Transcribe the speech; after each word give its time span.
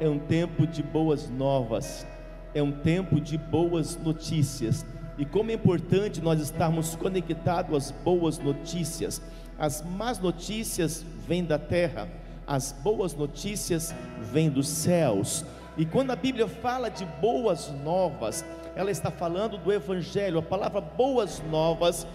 é 0.00 0.08
um 0.08 0.18
tempo 0.18 0.66
de 0.66 0.82
boas 0.82 1.28
novas, 1.28 2.06
é 2.54 2.62
um 2.62 2.72
tempo 2.72 3.20
de 3.20 3.36
boas 3.36 3.96
notícias. 3.96 4.84
E 5.16 5.24
como 5.24 5.50
é 5.50 5.54
importante 5.54 6.20
nós 6.20 6.40
estarmos 6.40 6.94
conectados 6.94 7.76
às 7.76 7.90
boas 7.90 8.38
notícias. 8.38 9.20
As 9.58 9.82
más 9.82 10.20
notícias 10.20 11.04
vêm 11.26 11.44
da 11.44 11.58
terra, 11.58 12.08
as 12.46 12.72
boas 12.72 13.14
notícias 13.14 13.92
vêm 14.32 14.48
dos 14.48 14.68
céus. 14.68 15.44
E 15.76 15.84
quando 15.84 16.12
a 16.12 16.16
Bíblia 16.16 16.46
fala 16.46 16.88
de 16.88 17.04
boas 17.20 17.68
novas, 17.84 18.44
ela 18.76 18.90
está 18.92 19.10
falando 19.10 19.58
do 19.58 19.72
Evangelho. 19.72 20.38
A 20.38 20.42
palavra 20.42 20.80
boas 20.80 21.42
novas 21.50 22.06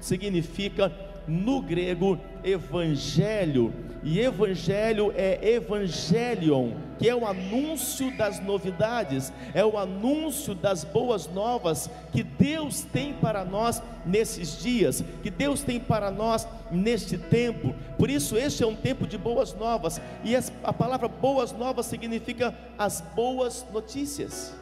significa 0.00 0.92
no 1.28 1.60
grego 1.60 2.18
evangelho, 2.42 3.72
e 4.02 4.20
evangelho 4.20 5.12
é 5.14 5.38
evangelion, 5.54 6.70
que 6.98 7.08
é 7.08 7.14
o 7.14 7.26
anúncio 7.26 8.16
das 8.16 8.40
novidades, 8.40 9.32
é 9.52 9.64
o 9.64 9.76
anúncio 9.76 10.54
das 10.54 10.84
boas 10.84 11.26
novas 11.26 11.90
que 12.12 12.22
Deus 12.22 12.82
tem 12.82 13.12
para 13.12 13.44
nós 13.44 13.82
nesses 14.06 14.62
dias, 14.62 15.04
que 15.22 15.30
Deus 15.30 15.62
tem 15.62 15.78
para 15.78 16.10
nós 16.10 16.48
neste 16.70 17.18
tempo. 17.18 17.74
Por 17.98 18.08
isso, 18.08 18.36
este 18.36 18.62
é 18.62 18.66
um 18.66 18.74
tempo 18.74 19.06
de 19.06 19.18
boas 19.18 19.52
novas, 19.54 20.00
e 20.24 20.34
a 20.64 20.72
palavra 20.72 21.08
boas 21.08 21.52
novas 21.52 21.86
significa 21.86 22.54
as 22.78 23.00
boas 23.14 23.66
notícias. 23.72 24.54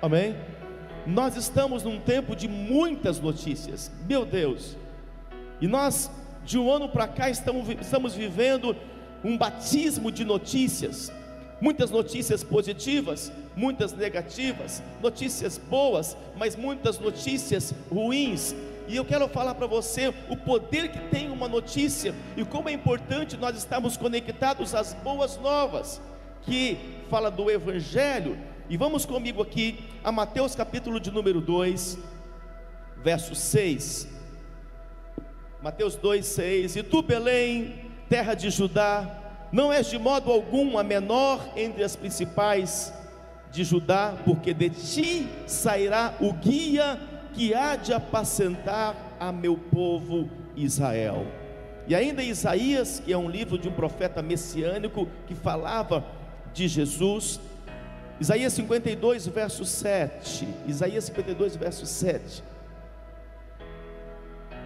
Amém? 0.00 0.34
Nós 1.06 1.36
estamos 1.36 1.82
num 1.82 2.00
tempo 2.00 2.34
de 2.34 2.48
muitas 2.48 3.20
notícias, 3.20 3.90
meu 4.08 4.24
Deus, 4.24 4.76
e 5.62 5.68
nós, 5.68 6.10
de 6.44 6.58
um 6.58 6.68
ano 6.68 6.88
para 6.88 7.06
cá, 7.06 7.30
estamos, 7.30 7.68
estamos 7.80 8.16
vivendo 8.16 8.74
um 9.22 9.38
batismo 9.38 10.10
de 10.10 10.24
notícias, 10.24 11.12
muitas 11.60 11.88
notícias 11.88 12.42
positivas, 12.42 13.30
muitas 13.54 13.92
negativas, 13.92 14.82
notícias 15.00 15.58
boas, 15.58 16.16
mas 16.36 16.56
muitas 16.56 16.98
notícias 16.98 17.72
ruins. 17.88 18.56
E 18.88 18.96
eu 18.96 19.04
quero 19.04 19.28
falar 19.28 19.54
para 19.54 19.68
você 19.68 20.12
o 20.28 20.36
poder 20.36 20.88
que 20.90 20.98
tem 21.10 21.30
uma 21.30 21.46
notícia 21.46 22.12
e 22.36 22.44
como 22.44 22.68
é 22.68 22.72
importante 22.72 23.36
nós 23.36 23.56
estarmos 23.56 23.96
conectados 23.96 24.74
às 24.74 24.92
boas 24.94 25.36
novas, 25.36 26.02
que 26.42 26.76
fala 27.08 27.30
do 27.30 27.48
Evangelho. 27.48 28.36
E 28.68 28.76
vamos 28.76 29.06
comigo 29.06 29.40
aqui 29.40 29.78
a 30.02 30.10
Mateus 30.10 30.56
capítulo 30.56 30.98
de 30.98 31.12
número 31.12 31.40
2, 31.40 31.98
verso 33.04 33.36
6. 33.36 34.21
Mateus 35.62 35.96
2,6: 35.96 36.76
E 36.76 36.82
tu, 36.82 37.02
Belém, 37.02 37.74
terra 38.08 38.34
de 38.34 38.50
Judá, 38.50 39.08
não 39.52 39.72
és 39.72 39.88
de 39.88 39.96
modo 39.96 40.32
algum 40.32 40.76
a 40.76 40.82
menor 40.82 41.52
entre 41.56 41.84
as 41.84 41.94
principais 41.94 42.92
de 43.52 43.62
Judá, 43.62 44.16
porque 44.24 44.52
de 44.52 44.70
ti 44.70 45.28
sairá 45.46 46.14
o 46.20 46.32
guia 46.32 46.98
que 47.32 47.54
há 47.54 47.76
de 47.76 47.92
apacentar 47.92 48.96
a 49.20 49.30
meu 49.30 49.56
povo 49.56 50.28
Israel. 50.56 51.26
E 51.86 51.94
ainda 51.94 52.22
Isaías, 52.22 53.00
que 53.04 53.12
é 53.12 53.16
um 53.16 53.30
livro 53.30 53.56
de 53.56 53.68
um 53.68 53.72
profeta 53.72 54.20
messiânico 54.20 55.06
que 55.28 55.34
falava 55.34 56.04
de 56.52 56.66
Jesus, 56.66 57.40
Isaías 58.20 58.52
52, 58.52 59.26
verso 59.28 59.64
7. 59.64 60.48
Isaías 60.66 61.04
52, 61.04 61.56
verso 61.56 61.86
7. 61.86 62.42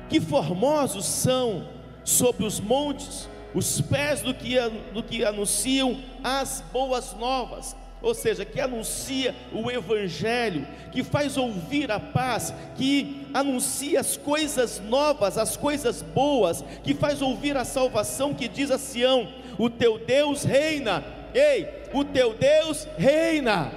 Que 0.09 0.21
formosos 0.21 1.05
são 1.05 1.69
sobre 2.05 2.45
os 2.45 2.61
montes 2.61 3.29
os 3.57 3.81
pés 3.81 4.21
do 4.21 4.35
que, 4.35 4.59
do 4.93 5.03
que 5.03 5.25
anunciam 5.25 5.99
as 6.23 6.63
boas 6.71 7.15
novas, 7.15 7.75
ou 8.03 8.13
seja, 8.13 8.45
que 8.45 8.61
anuncia 8.61 9.35
o 9.51 9.71
Evangelho, 9.71 10.67
que 10.93 11.03
faz 11.03 11.39
ouvir 11.39 11.91
a 11.91 11.99
paz, 11.99 12.53
que 12.77 13.27
anuncia 13.33 13.99
as 13.99 14.15
coisas 14.15 14.79
novas, 14.79 15.39
as 15.39 15.57
coisas 15.57 16.03
boas, 16.03 16.63
que 16.85 16.95
faz 16.95 17.23
ouvir 17.23 17.57
a 17.57 17.65
salvação, 17.65 18.35
que 18.35 18.47
diz 18.47 18.71
a 18.71 18.77
Sião: 18.77 19.27
O 19.57 19.71
teu 19.71 19.99
Deus 19.99 20.45
reina, 20.45 21.03
ei, 21.33 21.67
o 21.95 22.05
teu 22.05 22.35
Deus 22.35 22.87
reina. 22.99 23.73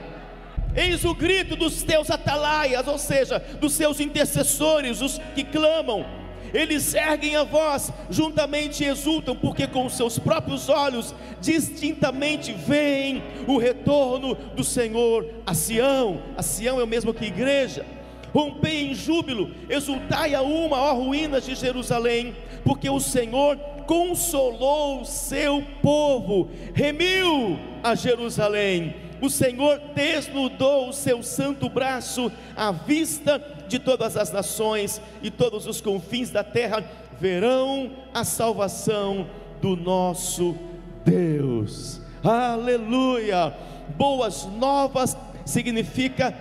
Eis 0.75 1.03
o 1.03 1.15
grito 1.15 1.55
dos 1.55 1.83
teus 1.83 2.11
atalaias, 2.11 2.85
ou 2.85 2.97
seja, 2.97 3.39
dos 3.59 3.73
seus 3.73 3.99
intercessores, 3.99 5.01
os 5.01 5.19
que 5.33 5.43
clamam, 5.43 6.05
eles 6.53 6.93
erguem 6.93 7.35
a 7.35 7.43
voz, 7.43 7.91
juntamente 8.09 8.83
exultam, 8.83 9.35
porque 9.35 9.67
com 9.67 9.89
seus 9.89 10.17
próprios 10.17 10.69
olhos 10.69 11.13
distintamente 11.41 12.51
veem 12.53 13.23
o 13.47 13.57
retorno 13.57 14.35
do 14.35 14.63
Senhor 14.63 15.25
a 15.45 15.53
Sião. 15.53 16.21
A 16.37 16.41
Sião 16.41 16.79
é 16.79 16.83
o 16.83 16.87
mesmo 16.87 17.13
que 17.13 17.25
igreja. 17.25 17.85
Rompei 18.33 18.91
em 18.91 18.95
júbilo, 18.95 19.51
exultai 19.69 20.35
a 20.35 20.41
uma, 20.41 20.77
ó 20.77 20.93
ruínas 20.93 21.45
de 21.45 21.55
Jerusalém, 21.55 22.35
porque 22.63 22.89
o 22.89 22.99
Senhor 22.99 23.57
consolou 23.87 25.01
o 25.01 25.05
seu 25.05 25.65
povo, 25.81 26.49
remiu 26.75 27.57
a 27.81 27.95
Jerusalém. 27.95 29.08
O 29.21 29.29
Senhor 29.29 29.81
desnudou 29.93 30.89
o 30.89 30.93
seu 30.93 31.21
santo 31.21 31.69
braço 31.69 32.31
à 32.55 32.71
vista 32.71 33.41
de 33.67 33.77
todas 33.77 34.15
as 34.15 34.31
nações 34.31 35.01
e 35.21 35.29
todos 35.29 35.67
os 35.67 35.81
confins 35.81 36.29
da 36.29 36.43
terra 36.43 36.83
verão 37.19 37.91
a 38.13 38.23
salvação 38.23 39.29
do 39.61 39.75
nosso 39.75 40.55
Deus. 41.03 42.01
Aleluia! 42.23 43.53
Boas 43.97 44.45
novas 44.45 45.17
significa 45.45 46.33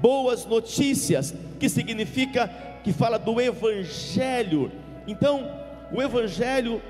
boas 0.00 0.44
notícias, 0.44 1.34
que 1.58 1.68
significa 1.68 2.48
que 2.82 2.92
fala 2.92 3.18
do 3.18 3.40
evangelho. 3.40 4.70
Então, 5.06 5.50
o 5.92 6.02
evangelho 6.02 6.82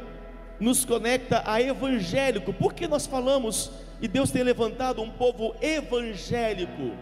nos 0.59 0.85
conecta 0.85 1.43
a 1.45 1.61
evangélico. 1.61 2.53
Por 2.53 2.73
que 2.75 2.89
nós 2.89 3.07
falamos 3.07 3.71
e 4.05 4.09
Deus 4.09 4.31
tem 4.31 4.43
levantado 4.43 5.01
um 5.01 5.09
povo 5.09 5.57
evangélico? 5.63 6.95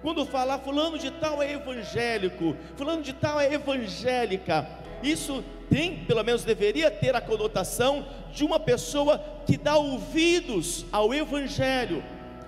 Quando 0.00 0.24
falar 0.24 0.60
fulano 0.60 0.96
de 0.96 1.10
tal 1.10 1.42
é 1.42 1.50
evangélico, 1.50 2.56
fulano 2.76 3.02
de 3.02 3.12
tal 3.12 3.40
é 3.40 3.52
evangélica, 3.52 4.68
isso 5.02 5.42
tem, 5.68 6.04
pelo 6.04 6.22
menos 6.22 6.44
deveria 6.44 6.92
ter 6.92 7.16
a 7.16 7.20
conotação 7.20 8.06
de 8.32 8.44
uma 8.44 8.60
pessoa 8.60 9.20
que 9.44 9.56
dá 9.56 9.76
ouvidos 9.76 10.86
ao 10.92 11.12
evangelho. 11.12 12.04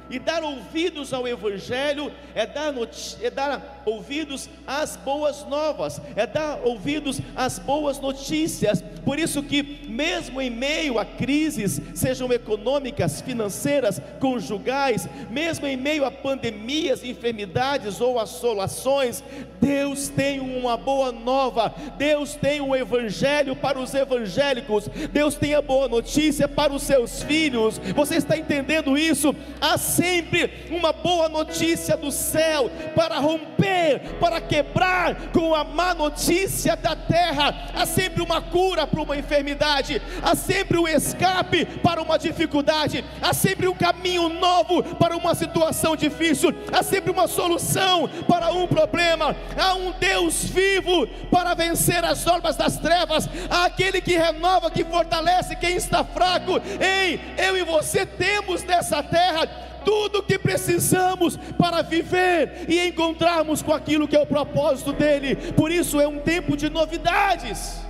E 0.08 0.18
dar 0.18 0.42
ouvidos 0.42 1.12
ao 1.12 1.28
Evangelho 1.28 2.10
é 2.34 2.46
dar, 2.46 2.72
é 3.20 3.30
dar 3.30 3.77
ouvidos 3.88 4.48
às 4.66 4.96
boas 4.96 5.44
novas, 5.46 6.00
é 6.14 6.26
dar 6.26 6.60
ouvidos 6.64 7.20
às 7.34 7.58
boas 7.58 7.98
notícias. 7.98 8.82
Por 9.04 9.18
isso 9.18 9.42
que, 9.42 9.86
mesmo 9.88 10.40
em 10.40 10.50
meio 10.50 10.98
a 10.98 11.04
crises, 11.04 11.80
sejam 11.94 12.30
econômicas, 12.32 13.20
financeiras, 13.20 14.00
conjugais, 14.20 15.08
mesmo 15.30 15.66
em 15.66 15.76
meio 15.76 16.04
a 16.04 16.10
pandemias, 16.10 17.02
enfermidades 17.02 18.00
ou 18.00 18.18
assolações, 18.18 19.22
Deus 19.60 20.08
tem 20.08 20.40
uma 20.40 20.76
boa 20.76 21.10
nova, 21.10 21.74
Deus 21.96 22.34
tem 22.34 22.60
um 22.60 22.76
evangelho 22.76 23.56
para 23.56 23.78
os 23.78 23.94
evangélicos, 23.94 24.88
Deus 25.12 25.34
tem 25.34 25.54
a 25.54 25.62
boa 25.62 25.88
notícia 25.88 26.46
para 26.46 26.72
os 26.72 26.82
seus 26.82 27.22
filhos. 27.22 27.78
Você 27.94 28.16
está 28.16 28.36
entendendo 28.36 28.96
isso? 28.96 29.34
Há 29.60 29.78
sempre 29.78 30.68
uma 30.70 30.92
boa 30.92 31.28
notícia 31.28 31.96
do 31.96 32.10
céu 32.10 32.70
para 32.94 33.18
romper 33.18 33.77
para 34.20 34.40
quebrar 34.40 35.14
com 35.32 35.54
a 35.54 35.64
má 35.64 35.94
notícia 35.94 36.76
da 36.76 36.94
terra. 36.94 37.70
Há 37.74 37.86
sempre 37.86 38.22
uma 38.22 38.40
cura 38.40 38.86
para 38.86 39.02
uma 39.02 39.16
enfermidade, 39.16 40.00
há 40.22 40.34
sempre 40.34 40.78
um 40.78 40.88
escape 40.88 41.64
para 41.82 42.02
uma 42.02 42.18
dificuldade, 42.18 43.04
há 43.20 43.32
sempre 43.32 43.68
um 43.68 43.74
caminho 43.74 44.28
novo 44.28 44.82
para 44.96 45.16
uma 45.16 45.34
situação 45.34 45.96
difícil, 45.96 46.54
há 46.72 46.82
sempre 46.82 47.10
uma 47.10 47.26
solução 47.26 48.08
para 48.28 48.52
um 48.52 48.66
problema. 48.66 49.36
Há 49.56 49.74
um 49.74 49.92
Deus 49.92 50.44
vivo 50.44 51.06
para 51.30 51.54
vencer 51.54 52.04
as 52.04 52.24
normas 52.24 52.56
das 52.56 52.78
trevas, 52.78 53.28
há 53.50 53.64
aquele 53.64 54.00
que 54.00 54.16
renova, 54.16 54.70
que 54.70 54.84
fortalece 54.84 55.56
quem 55.56 55.76
está 55.76 56.04
fraco. 56.04 56.60
Ei, 56.80 57.20
eu 57.36 57.56
e 57.56 57.62
você 57.62 58.06
temos 58.06 58.62
nessa 58.64 59.02
terra 59.02 59.67
tudo 59.84 60.18
o 60.18 60.22
que 60.22 60.38
precisamos 60.38 61.36
para 61.58 61.82
viver 61.82 62.66
e 62.68 62.86
encontrarmos 62.86 63.62
com 63.62 63.72
aquilo 63.72 64.08
que 64.08 64.16
é 64.16 64.20
o 64.20 64.26
propósito 64.26 64.92
dele. 64.92 65.36
Por 65.52 65.70
isso 65.70 66.00
é 66.00 66.06
um 66.06 66.18
tempo 66.18 66.56
de 66.56 66.68
novidades. 66.68 67.80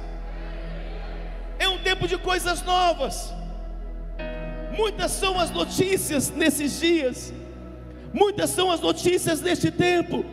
É 1.58 1.68
um 1.68 1.78
tempo 1.78 2.06
de 2.06 2.16
coisas 2.18 2.62
novas. 2.62 3.32
Muitas 4.76 5.10
são 5.12 5.38
as 5.38 5.50
notícias 5.50 6.30
nesses 6.30 6.78
dias. 6.78 7.32
Muitas 8.12 8.50
são 8.50 8.70
as 8.70 8.80
notícias 8.80 9.40
neste 9.40 9.70
tempo. 9.70 10.24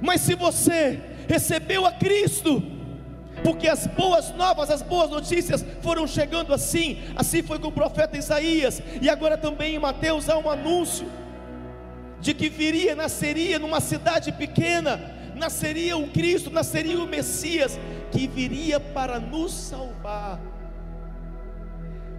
Mas 0.00 0.20
se 0.20 0.34
você 0.34 1.00
recebeu 1.28 1.84
a 1.84 1.92
Cristo, 1.92 2.62
porque 3.42 3.68
as 3.68 3.86
boas 3.86 4.34
novas, 4.34 4.70
as 4.70 4.82
boas 4.82 5.10
notícias 5.10 5.64
foram 5.80 6.06
chegando 6.06 6.52
assim. 6.52 6.98
Assim 7.16 7.42
foi 7.42 7.58
com 7.58 7.68
o 7.68 7.72
profeta 7.72 8.16
Isaías, 8.16 8.82
e 9.00 9.08
agora 9.08 9.36
também 9.36 9.76
em 9.76 9.78
Mateus 9.78 10.28
há 10.28 10.38
um 10.38 10.50
anúncio 10.50 11.06
de 12.20 12.34
que 12.34 12.48
viria, 12.48 12.96
nasceria 12.96 13.58
numa 13.58 13.80
cidade 13.80 14.32
pequena, 14.32 15.00
nasceria 15.34 15.96
o 15.96 16.08
Cristo, 16.08 16.50
nasceria 16.50 16.98
o 16.98 17.06
Messias, 17.06 17.78
que 18.10 18.26
viria 18.26 18.80
para 18.80 19.20
nos 19.20 19.52
salvar, 19.52 20.40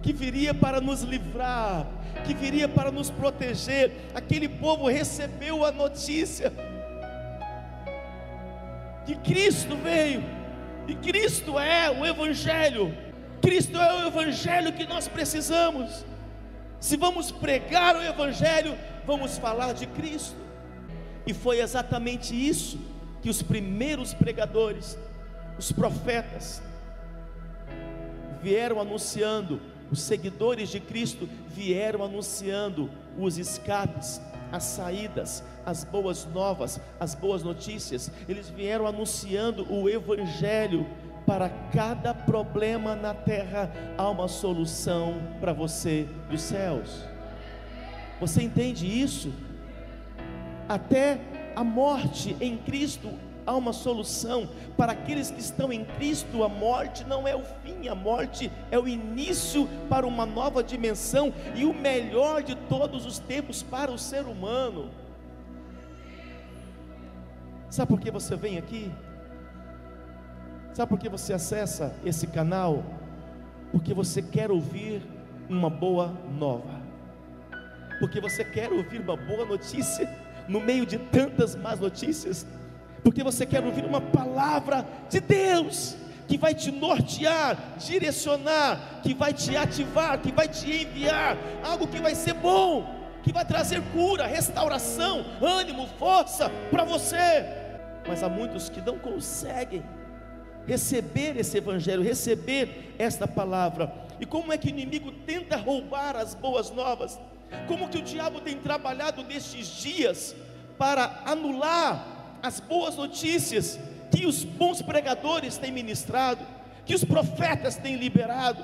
que 0.02 0.12
viria 0.12 0.54
para 0.54 0.80
nos 0.80 1.02
livrar, 1.02 1.86
que 2.24 2.34
viria 2.34 2.68
para 2.68 2.90
nos 2.90 3.10
proteger. 3.10 4.10
Aquele 4.14 4.48
povo 4.48 4.88
recebeu 4.88 5.64
a 5.64 5.70
notícia 5.70 6.52
que 9.04 9.14
Cristo 9.16 9.76
veio, 9.76 10.22
e 10.86 10.94
Cristo 10.94 11.58
é 11.58 11.90
o 11.90 12.04
Evangelho, 12.04 12.94
Cristo 13.40 13.78
é 13.78 14.04
o 14.04 14.06
Evangelho 14.08 14.72
que 14.72 14.86
nós 14.86 15.08
precisamos. 15.08 16.04
Se 16.78 16.96
vamos 16.96 17.30
pregar 17.30 17.96
o 17.96 18.02
Evangelho, 18.02 18.76
vamos 19.06 19.38
falar 19.38 19.74
de 19.74 19.86
Cristo. 19.86 20.36
E 21.26 21.34
foi 21.34 21.60
exatamente 21.60 22.34
isso 22.34 22.78
que 23.22 23.28
os 23.28 23.42
primeiros 23.42 24.14
pregadores, 24.14 24.98
os 25.58 25.70
profetas, 25.70 26.62
vieram 28.42 28.80
anunciando, 28.80 29.60
os 29.90 30.00
seguidores 30.00 30.70
de 30.70 30.80
Cristo 30.80 31.28
vieram 31.48 32.02
anunciando 32.02 32.90
os 33.18 33.36
escapes, 33.36 34.20
as 34.52 34.64
saídas, 34.64 35.42
as 35.64 35.84
boas 35.84 36.26
novas, 36.26 36.80
as 36.98 37.14
boas 37.14 37.42
notícias. 37.42 38.10
Eles 38.28 38.48
vieram 38.48 38.86
anunciando 38.86 39.66
o 39.72 39.88
Evangelho. 39.88 40.86
Para 41.26 41.48
cada 41.72 42.12
problema 42.12 42.96
na 42.96 43.14
terra 43.14 43.70
há 43.96 44.08
uma 44.08 44.26
solução 44.26 45.20
para 45.40 45.52
você 45.52 46.08
dos 46.28 46.40
céus. 46.42 47.04
Você 48.18 48.42
entende 48.42 48.86
isso? 48.86 49.32
Até 50.68 51.20
a 51.54 51.62
morte 51.62 52.36
em 52.40 52.56
Cristo 52.56 53.10
há 53.50 53.56
uma 53.56 53.72
solução. 53.72 54.48
Para 54.76 54.92
aqueles 54.92 55.30
que 55.30 55.40
estão 55.40 55.72
em 55.72 55.84
Cristo, 55.84 56.44
a 56.44 56.48
morte 56.48 57.04
não 57.04 57.26
é 57.26 57.34
o 57.34 57.42
fim, 57.42 57.88
a 57.88 57.94
morte 57.94 58.50
é 58.70 58.78
o 58.78 58.86
início 58.86 59.68
para 59.88 60.06
uma 60.06 60.24
nova 60.24 60.62
dimensão 60.62 61.32
e 61.54 61.64
o 61.64 61.74
melhor 61.74 62.42
de 62.42 62.54
todos 62.54 63.04
os 63.04 63.18
tempos 63.18 63.62
para 63.62 63.90
o 63.90 63.98
ser 63.98 64.24
humano. 64.24 64.90
Sabe 67.68 67.88
por 67.88 68.00
que 68.00 68.10
você 68.10 68.36
vem 68.36 68.56
aqui? 68.56 68.90
Sabe 70.72 70.88
por 70.88 70.98
que 70.98 71.08
você 71.08 71.32
acessa 71.32 71.94
esse 72.04 72.26
canal? 72.26 72.84
Porque 73.72 73.92
você 73.92 74.22
quer 74.22 74.50
ouvir 74.50 75.02
uma 75.48 75.68
boa 75.68 76.14
nova. 76.38 76.80
Porque 77.98 78.20
você 78.20 78.44
quer 78.44 78.72
ouvir 78.72 79.00
uma 79.00 79.16
boa 79.16 79.44
notícia 79.44 80.08
no 80.48 80.60
meio 80.60 80.86
de 80.86 80.98
tantas 80.98 81.54
más 81.54 81.78
notícias 81.78 82.46
porque 83.02 83.22
você 83.22 83.46
quer 83.46 83.64
ouvir 83.64 83.84
uma 83.84 84.00
palavra 84.00 84.86
de 85.08 85.20
Deus 85.20 85.96
que 86.28 86.38
vai 86.38 86.54
te 86.54 86.70
nortear, 86.70 87.58
direcionar, 87.76 89.00
que 89.02 89.12
vai 89.14 89.32
te 89.32 89.56
ativar, 89.56 90.20
que 90.20 90.30
vai 90.30 90.46
te 90.46 90.84
enviar 90.84 91.36
algo 91.64 91.88
que 91.88 92.00
vai 92.00 92.14
ser 92.14 92.34
bom, 92.34 92.86
que 93.22 93.32
vai 93.32 93.44
trazer 93.44 93.82
cura, 93.92 94.26
restauração, 94.26 95.24
ânimo, 95.42 95.88
força 95.98 96.48
para 96.70 96.84
você. 96.84 97.44
Mas 98.06 98.22
há 98.22 98.28
muitos 98.28 98.68
que 98.68 98.80
não 98.80 98.96
conseguem 98.98 99.82
receber 100.66 101.36
esse 101.36 101.58
evangelho, 101.58 102.02
receber 102.02 102.94
esta 102.98 103.26
palavra. 103.26 103.92
E 104.20 104.26
como 104.26 104.52
é 104.52 104.58
que 104.58 104.68
o 104.68 104.70
inimigo 104.70 105.10
tenta 105.26 105.56
roubar 105.56 106.14
as 106.14 106.34
boas 106.34 106.70
novas? 106.70 107.18
Como 107.66 107.88
que 107.88 107.98
o 107.98 108.02
diabo 108.02 108.40
tem 108.40 108.56
trabalhado 108.56 109.24
nestes 109.24 109.66
dias 109.66 110.36
para 110.78 111.22
anular 111.26 112.09
as 112.42 112.60
boas 112.60 112.96
notícias 112.96 113.78
que 114.10 114.26
os 114.26 114.44
bons 114.44 114.82
pregadores 114.82 115.56
têm 115.56 115.70
ministrado, 115.70 116.44
que 116.84 116.94
os 116.94 117.04
profetas 117.04 117.76
têm 117.76 117.96
liberado, 117.96 118.62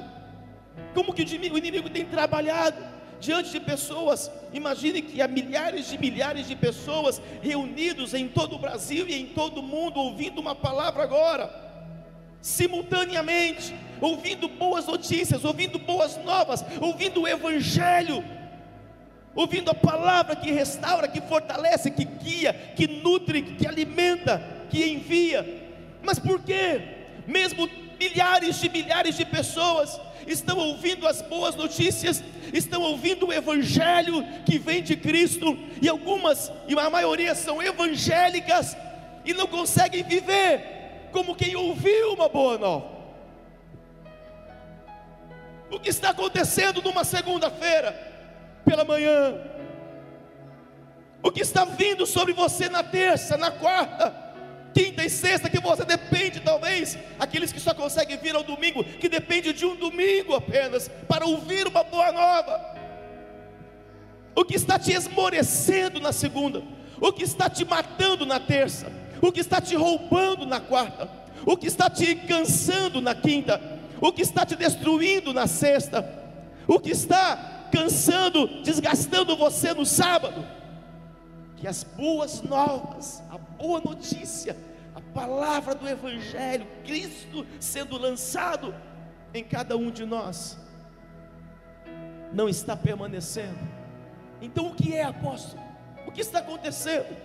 como 0.94 1.12
que 1.12 1.22
o 1.22 1.58
inimigo 1.58 1.88
tem 1.88 2.04
trabalhado 2.04 2.82
diante 3.20 3.50
de 3.50 3.60
pessoas. 3.60 4.30
Imagine 4.52 5.02
que 5.02 5.22
há 5.22 5.28
milhares 5.28 5.88
de 5.88 5.98
milhares 5.98 6.46
de 6.48 6.56
pessoas 6.56 7.20
reunidos 7.42 8.14
em 8.14 8.28
todo 8.28 8.56
o 8.56 8.58
Brasil 8.58 9.06
e 9.08 9.14
em 9.14 9.26
todo 9.26 9.58
o 9.58 9.62
mundo 9.62 10.00
ouvindo 10.00 10.40
uma 10.40 10.54
palavra 10.54 11.02
agora, 11.02 11.50
simultaneamente, 12.40 13.74
ouvindo 14.00 14.48
boas 14.48 14.86
notícias, 14.86 15.44
ouvindo 15.44 15.78
boas 15.78 16.16
novas, 16.24 16.64
ouvindo 16.80 17.22
o 17.22 17.28
evangelho 17.28 18.24
ouvindo 19.36 19.70
a 19.70 19.74
palavra 19.74 20.34
que 20.34 20.50
restaura, 20.50 21.06
que 21.06 21.20
fortalece, 21.20 21.90
que 21.90 22.04
guia, 22.04 22.54
que 22.74 22.88
nutre, 22.88 23.42
que 23.42 23.66
alimenta, 23.66 24.42
que 24.70 24.84
envia. 24.84 25.46
Mas 26.02 26.18
por 26.18 26.42
quê? 26.42 26.80
Mesmo 27.26 27.68
milhares 28.00 28.58
de 28.60 28.68
milhares 28.68 29.16
de 29.16 29.24
pessoas 29.26 30.00
estão 30.26 30.58
ouvindo 30.58 31.06
as 31.06 31.20
boas 31.22 31.54
notícias, 31.54 32.24
estão 32.52 32.82
ouvindo 32.82 33.26
o 33.26 33.32
evangelho 33.32 34.24
que 34.44 34.58
vem 34.58 34.82
de 34.82 34.96
Cristo, 34.96 35.56
e 35.80 35.88
algumas, 35.88 36.50
e 36.66 36.78
a 36.78 36.90
maioria 36.90 37.34
são 37.34 37.62
evangélicas 37.62 38.76
e 39.24 39.34
não 39.34 39.46
conseguem 39.46 40.02
viver 40.02 41.08
como 41.12 41.34
quem 41.34 41.54
ouviu 41.54 42.14
uma 42.14 42.28
boa 42.28 42.58
nova. 42.58 42.96
O 45.70 45.80
que 45.80 45.90
está 45.90 46.10
acontecendo 46.10 46.80
numa 46.80 47.04
segunda-feira? 47.04 48.05
Pela 48.66 48.84
manhã. 48.84 49.40
O 51.22 51.30
que 51.30 51.40
está 51.40 51.64
vindo 51.64 52.04
sobre 52.04 52.32
você 52.32 52.68
na 52.68 52.82
terça, 52.82 53.36
na 53.36 53.50
quarta, 53.50 54.14
quinta 54.74 55.04
e 55.04 55.08
sexta, 55.08 55.48
que 55.48 55.60
você 55.60 55.84
depende, 55.84 56.40
talvez, 56.40 56.98
aqueles 57.18 57.52
que 57.52 57.60
só 57.60 57.72
conseguem 57.72 58.18
vir 58.18 58.34
ao 58.34 58.42
domingo, 58.42 58.84
que 58.84 59.08
depende 59.08 59.52
de 59.52 59.64
um 59.64 59.76
domingo 59.76 60.34
apenas, 60.34 60.90
para 61.08 61.24
ouvir 61.24 61.66
uma 61.66 61.82
boa 61.82 62.12
nova. 62.12 62.76
O 64.34 64.44
que 64.44 64.56
está 64.56 64.78
te 64.78 64.92
esmorecendo 64.92 65.98
na 65.98 66.12
segunda, 66.12 66.62
o 67.00 67.12
que 67.12 67.24
está 67.24 67.48
te 67.48 67.64
matando 67.64 68.26
na 68.26 68.38
terça, 68.38 68.92
o 69.22 69.32
que 69.32 69.40
está 69.40 69.60
te 69.60 69.74
roubando 69.74 70.44
na 70.44 70.60
quarta, 70.60 71.08
o 71.46 71.56
que 71.56 71.66
está 71.66 71.88
te 71.88 72.14
cansando 72.14 73.00
na 73.00 73.14
quinta, 73.14 73.60
o 74.00 74.12
que 74.12 74.20
está 74.20 74.44
te 74.44 74.56
destruindo 74.56 75.32
na 75.32 75.46
sexta, 75.46 76.06
o 76.68 76.78
que 76.78 76.90
está 76.90 77.55
cansando, 77.70 78.62
desgastando 78.62 79.36
você 79.36 79.72
no 79.72 79.84
sábado. 79.86 80.44
Que 81.56 81.66
as 81.66 81.84
boas 81.84 82.42
novas, 82.42 83.22
a 83.30 83.38
boa 83.38 83.80
notícia, 83.80 84.56
a 84.94 85.00
palavra 85.00 85.74
do 85.74 85.88
Evangelho, 85.88 86.66
Cristo 86.84 87.46
sendo 87.60 87.98
lançado 87.98 88.74
em 89.32 89.44
cada 89.44 89.76
um 89.76 89.90
de 89.90 90.04
nós, 90.04 90.58
não 92.32 92.48
está 92.48 92.76
permanecendo. 92.76 93.58
Então 94.40 94.68
o 94.68 94.74
que 94.74 94.94
é 94.94 95.02
apóstolo? 95.02 95.62
O 96.06 96.12
que 96.12 96.20
está 96.20 96.38
acontecendo? 96.40 97.16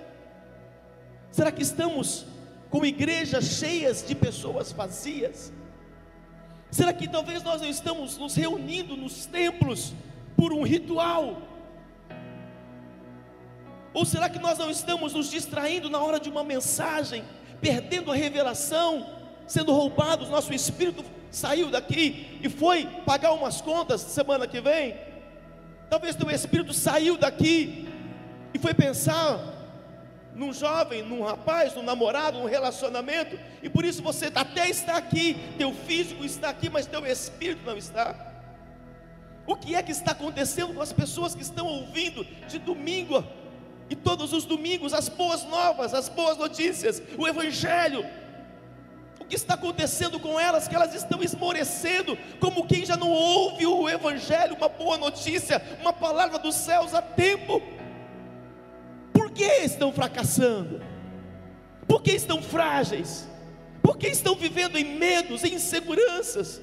Será 1.32 1.51
que 1.51 1.62
estamos 1.62 2.25
com 2.70 2.86
igrejas 2.86 3.46
cheias 3.46 4.06
de 4.06 4.15
pessoas 4.15 4.72
vazias? 4.72 5.51
Será 6.70 6.94
que 6.94 7.08
talvez 7.08 7.44
nós 7.44 7.62
não 7.62 7.70
estamos 7.70 8.18
nos 8.18 8.36
reunindo 8.36 8.96
nos 8.96 9.25
templos 9.25 9.94
por 10.41 10.53
um 10.53 10.63
ritual? 10.63 11.39
Ou 13.93 14.03
será 14.03 14.27
que 14.27 14.39
nós 14.39 14.57
não 14.57 14.71
estamos 14.71 15.13
nos 15.13 15.29
distraindo 15.29 15.88
na 15.88 16.00
hora 16.00 16.19
de 16.19 16.31
uma 16.31 16.43
mensagem, 16.43 17.24
perdendo 17.62 18.12
a 18.12 18.15
revelação, 18.15 19.07
sendo 19.45 19.71
roubados? 19.71 20.29
Nosso 20.29 20.51
espírito 20.51 21.05
saiu 21.29 21.69
daqui 21.69 22.39
e 22.41 22.50
foi 22.50 22.88
pagar 23.05 23.33
umas 23.33 23.62
contas 23.62 24.01
semana 24.01 24.48
que 24.48 24.60
vem. 24.60 24.95
Talvez 25.91 26.15
teu 26.15 26.31
espírito 26.31 26.74
saiu 26.74 27.19
daqui 27.19 27.88
e 28.51 28.57
foi 28.57 28.74
pensar 28.74 29.39
num 30.33 30.51
jovem, 30.51 31.03
num 31.03 31.21
rapaz, 31.21 31.75
num 31.75 31.83
namorado, 31.83 32.39
num 32.39 32.48
relacionamento, 32.48 33.38
e 33.62 33.69
por 33.69 33.86
isso 33.86 34.01
você 34.01 34.31
até 34.33 34.67
está 34.67 34.98
aqui, 34.98 35.38
teu 35.60 35.71
físico 35.71 36.25
está 36.25 36.50
aqui, 36.50 36.67
mas 36.67 36.88
teu 36.88 37.05
espírito 37.05 37.63
não 37.63 37.77
está. 37.77 38.31
O 39.51 39.55
que 39.58 39.75
é 39.75 39.84
que 39.84 39.91
está 39.91 40.12
acontecendo 40.13 40.74
com 40.74 40.81
as 40.81 40.93
pessoas 40.93 41.36
que 41.36 41.41
estão 41.41 41.67
ouvindo 41.67 42.25
de 42.48 42.58
domingo 42.58 43.22
e 43.89 43.96
todos 43.98 44.31
os 44.31 44.46
domingos 44.46 44.93
as 44.93 45.10
boas 45.10 45.43
novas, 45.43 45.93
as 45.93 46.08
boas 46.08 46.38
notícias, 46.38 47.03
o 47.17 47.27
Evangelho? 47.27 48.05
O 49.20 49.25
que 49.25 49.36
está 49.36 49.55
acontecendo 49.55 50.22
com 50.22 50.39
elas? 50.39 50.70
Que 50.70 50.75
elas 50.75 50.96
estão 50.96 51.22
esmorecendo, 51.22 52.17
como 52.39 52.65
quem 52.65 52.86
já 52.86 52.96
não 52.96 53.10
ouve 53.10 53.65
o 53.65 53.89
Evangelho, 53.89 54.55
uma 54.55 54.70
boa 54.70 54.98
notícia, 54.98 55.62
uma 55.81 55.91
palavra 55.91 56.39
dos 56.39 56.55
céus 56.55 56.93
há 56.93 57.01
tempo. 57.01 57.62
Por 59.12 59.31
que 59.31 59.43
estão 59.43 59.91
fracassando? 59.91 60.81
Por 61.89 62.01
que 62.01 62.13
estão 62.13 62.41
frágeis? 62.41 63.27
Porque 63.84 64.08
estão 64.08 64.34
vivendo 64.34 64.77
em 64.77 64.98
medos, 64.98 65.43
em 65.43 65.55
inseguranças? 65.55 66.62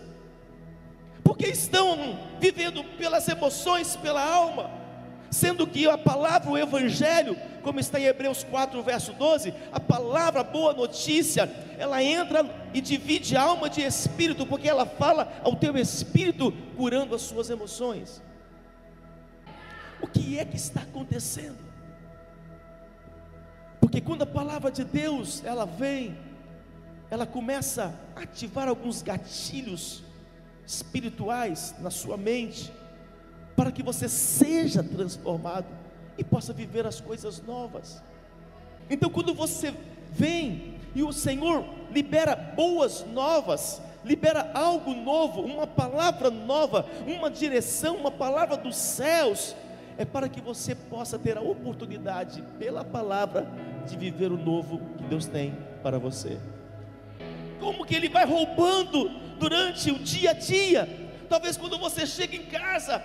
Porque 1.28 1.48
estão 1.48 2.18
vivendo 2.40 2.82
pelas 2.96 3.28
emoções, 3.28 3.94
pela 3.96 4.24
alma? 4.24 4.70
Sendo 5.30 5.66
que 5.66 5.86
a 5.86 5.98
palavra, 5.98 6.48
o 6.48 6.56
Evangelho, 6.56 7.36
como 7.62 7.78
está 7.78 8.00
em 8.00 8.04
Hebreus 8.04 8.42
4, 8.44 8.82
verso 8.82 9.12
12, 9.12 9.52
a 9.70 9.78
palavra 9.78 10.42
boa 10.42 10.72
notícia, 10.72 11.44
ela 11.76 12.02
entra 12.02 12.48
e 12.72 12.80
divide 12.80 13.36
alma 13.36 13.68
de 13.68 13.82
espírito, 13.82 14.46
porque 14.46 14.66
ela 14.70 14.86
fala 14.86 15.30
ao 15.44 15.54
teu 15.54 15.76
espírito, 15.76 16.50
curando 16.78 17.14
as 17.14 17.20
suas 17.20 17.50
emoções. 17.50 18.22
O 20.00 20.06
que 20.06 20.38
é 20.38 20.46
que 20.46 20.56
está 20.56 20.80
acontecendo? 20.80 21.58
Porque 23.82 24.00
quando 24.00 24.22
a 24.22 24.26
palavra 24.26 24.70
de 24.70 24.82
Deus 24.82 25.44
ela 25.44 25.66
vem, 25.66 26.16
ela 27.10 27.26
começa 27.26 27.94
a 28.16 28.22
ativar 28.22 28.66
alguns 28.66 29.02
gatilhos 29.02 30.07
espirituais 30.68 31.74
na 31.80 31.90
sua 31.90 32.18
mente, 32.18 32.70
para 33.56 33.72
que 33.72 33.82
você 33.82 34.06
seja 34.06 34.82
transformado 34.82 35.66
e 36.18 36.22
possa 36.22 36.52
viver 36.52 36.86
as 36.86 37.00
coisas 37.00 37.42
novas. 37.42 38.02
Então, 38.90 39.08
quando 39.08 39.32
você 39.32 39.74
vem 40.12 40.74
e 40.94 41.02
o 41.02 41.10
Senhor 41.10 41.64
libera 41.90 42.36
boas 42.36 43.04
novas, 43.06 43.80
libera 44.04 44.50
algo 44.52 44.92
novo, 44.92 45.40
uma 45.40 45.66
palavra 45.66 46.30
nova, 46.30 46.84
uma 47.06 47.30
direção, 47.30 47.96
uma 47.96 48.10
palavra 48.10 48.56
dos 48.58 48.76
céus, 48.76 49.56
é 49.96 50.04
para 50.04 50.28
que 50.28 50.40
você 50.40 50.74
possa 50.74 51.18
ter 51.18 51.38
a 51.38 51.40
oportunidade, 51.40 52.42
pela 52.58 52.84
palavra, 52.84 53.50
de 53.86 53.96
viver 53.96 54.30
o 54.30 54.36
novo 54.36 54.80
que 54.98 55.04
Deus 55.04 55.26
tem 55.26 55.56
para 55.82 55.98
você. 55.98 56.38
Como 57.58 57.86
que 57.86 57.94
Ele 57.94 58.08
vai 58.08 58.26
roubando 58.26 59.27
durante 59.38 59.90
o 59.90 59.98
dia 59.98 60.30
a 60.30 60.34
dia? 60.34 60.88
Talvez 61.28 61.56
quando 61.56 61.78
você 61.78 62.06
chega 62.06 62.36
em 62.36 62.44
casa, 62.44 63.02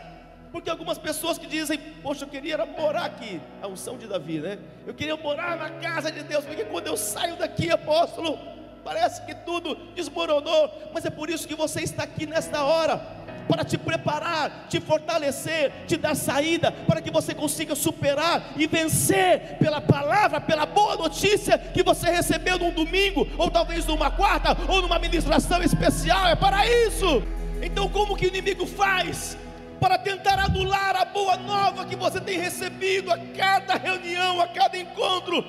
porque 0.51 0.69
algumas 0.69 0.97
pessoas 0.97 1.37
que 1.37 1.47
dizem, 1.47 1.77
poxa, 2.01 2.25
eu 2.25 2.27
queria 2.27 2.57
morar 2.65 3.05
aqui, 3.05 3.41
a 3.61 3.67
unção 3.67 3.97
de 3.97 4.07
Davi, 4.07 4.39
né? 4.39 4.59
Eu 4.85 4.93
queria 4.93 5.15
morar 5.17 5.57
na 5.57 5.69
casa 5.69 6.11
de 6.11 6.23
Deus, 6.23 6.45
porque 6.45 6.63
quando 6.65 6.87
eu 6.87 6.95
saio 6.95 7.35
daqui, 7.35 7.69
apóstolo, 7.71 8.37
parece 8.83 9.25
que 9.25 9.33
tudo 9.33 9.75
desmoronou, 9.95 10.91
mas 10.93 11.05
é 11.05 11.09
por 11.09 11.29
isso 11.29 11.47
que 11.47 11.55
você 11.55 11.81
está 11.81 12.03
aqui 12.03 12.25
nesta 12.25 12.63
hora 12.63 13.22
para 13.47 13.63
te 13.63 13.77
preparar, 13.77 14.67
te 14.69 14.79
fortalecer, 14.79 15.71
te 15.87 15.97
dar 15.97 16.15
saída, 16.15 16.71
para 16.71 17.01
que 17.01 17.11
você 17.11 17.33
consiga 17.33 17.75
superar 17.75 18.53
e 18.55 18.67
vencer 18.67 19.57
pela 19.59 19.81
palavra, 19.81 20.41
pela 20.41 20.65
boa 20.65 20.95
notícia 20.95 21.57
que 21.57 21.83
você 21.83 22.09
recebeu 22.09 22.57
num 22.57 22.71
domingo, 22.71 23.27
ou 23.37 23.49
talvez 23.49 23.85
numa 23.85 24.09
quarta, 24.09 24.55
ou 24.67 24.81
numa 24.81 24.99
ministração 24.99 25.61
especial. 25.61 26.27
É 26.27 26.35
para 26.35 26.65
isso. 26.67 27.23
Então, 27.61 27.87
como 27.89 28.15
que 28.15 28.25
o 28.25 28.29
inimigo 28.29 28.65
faz? 28.65 29.37
Para 29.79 29.97
tentar 29.97 30.39
anular 30.39 30.95
a 30.95 31.05
boa 31.05 31.37
nova 31.37 31.85
que 31.85 31.95
você 31.95 32.19
tem 32.19 32.39
recebido 32.39 33.11
a 33.11 33.17
cada 33.17 33.75
reunião, 33.75 34.39
a 34.41 34.47
cada 34.47 34.77
encontro, 34.77 35.43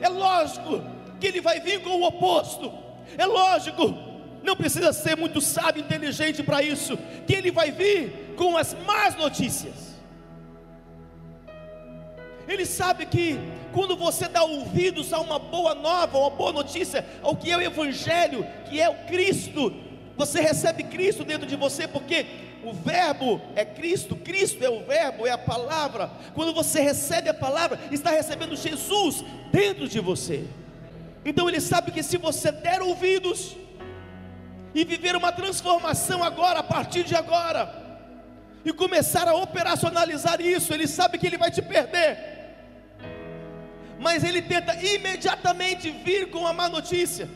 é 0.00 0.08
lógico 0.08 0.82
que 1.18 1.26
ele 1.28 1.40
vai 1.40 1.60
vir 1.60 1.80
com 1.82 1.90
o 1.90 2.04
oposto, 2.04 2.72
é 3.16 3.24
lógico 3.24 4.11
não 4.42 4.56
precisa 4.56 4.92
ser 4.92 5.16
muito 5.16 5.40
sábio, 5.40 5.80
inteligente 5.82 6.42
para 6.42 6.62
isso, 6.62 6.98
que 7.26 7.34
ele 7.34 7.50
vai 7.50 7.70
vir 7.70 8.34
com 8.36 8.56
as 8.56 8.74
más 8.84 9.16
notícias. 9.16 9.92
Ele 12.48 12.66
sabe 12.66 13.06
que 13.06 13.38
quando 13.72 13.96
você 13.96 14.28
dá 14.28 14.42
ouvidos 14.42 15.12
a 15.12 15.20
uma 15.20 15.38
boa 15.38 15.74
nova, 15.74 16.18
uma 16.18 16.30
boa 16.30 16.52
notícia, 16.52 17.06
ao 17.22 17.36
que 17.36 17.50
é 17.50 17.56
o 17.56 17.62
Evangelho, 17.62 18.46
que 18.68 18.80
é 18.80 18.88
o 18.88 18.94
Cristo, 19.06 19.72
você 20.16 20.40
recebe 20.40 20.82
Cristo 20.84 21.24
dentro 21.24 21.46
de 21.46 21.56
você, 21.56 21.86
porque 21.88 22.26
o 22.64 22.72
Verbo 22.72 23.40
é 23.56 23.64
Cristo, 23.64 24.14
Cristo 24.14 24.62
é 24.62 24.68
o 24.68 24.84
Verbo, 24.84 25.26
é 25.26 25.30
a 25.30 25.38
palavra. 25.38 26.10
Quando 26.34 26.52
você 26.52 26.80
recebe 26.80 27.28
a 27.28 27.34
palavra, 27.34 27.78
está 27.90 28.10
recebendo 28.10 28.56
Jesus 28.56 29.24
dentro 29.50 29.88
de 29.88 30.00
você. 30.00 30.44
Então 31.24 31.48
ele 31.48 31.60
sabe 31.60 31.92
que 31.92 32.02
se 32.02 32.16
você 32.16 32.50
der 32.52 32.82
ouvidos, 32.82 33.56
e 34.74 34.84
viver 34.84 35.14
uma 35.14 35.32
transformação 35.32 36.22
agora, 36.22 36.60
a 36.60 36.62
partir 36.62 37.04
de 37.04 37.14
agora, 37.14 37.82
e 38.64 38.72
começar 38.72 39.28
a 39.28 39.34
operacionalizar 39.34 40.40
isso, 40.40 40.72
ele 40.72 40.86
sabe 40.86 41.18
que 41.18 41.26
ele 41.26 41.36
vai 41.36 41.50
te 41.50 41.60
perder, 41.60 42.18
mas 43.98 44.24
ele 44.24 44.40
tenta 44.40 44.74
imediatamente 44.74 45.90
vir 45.90 46.30
com 46.30 46.46
a 46.46 46.52
má 46.52 46.68
notícia. 46.68 47.28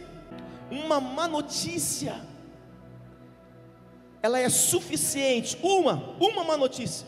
Uma 0.70 1.00
má 1.00 1.28
notícia, 1.28 2.20
ela 4.22 4.38
é 4.38 4.48
suficiente, 4.48 5.58
uma, 5.62 6.16
uma 6.18 6.42
má 6.42 6.56
notícia, 6.56 7.06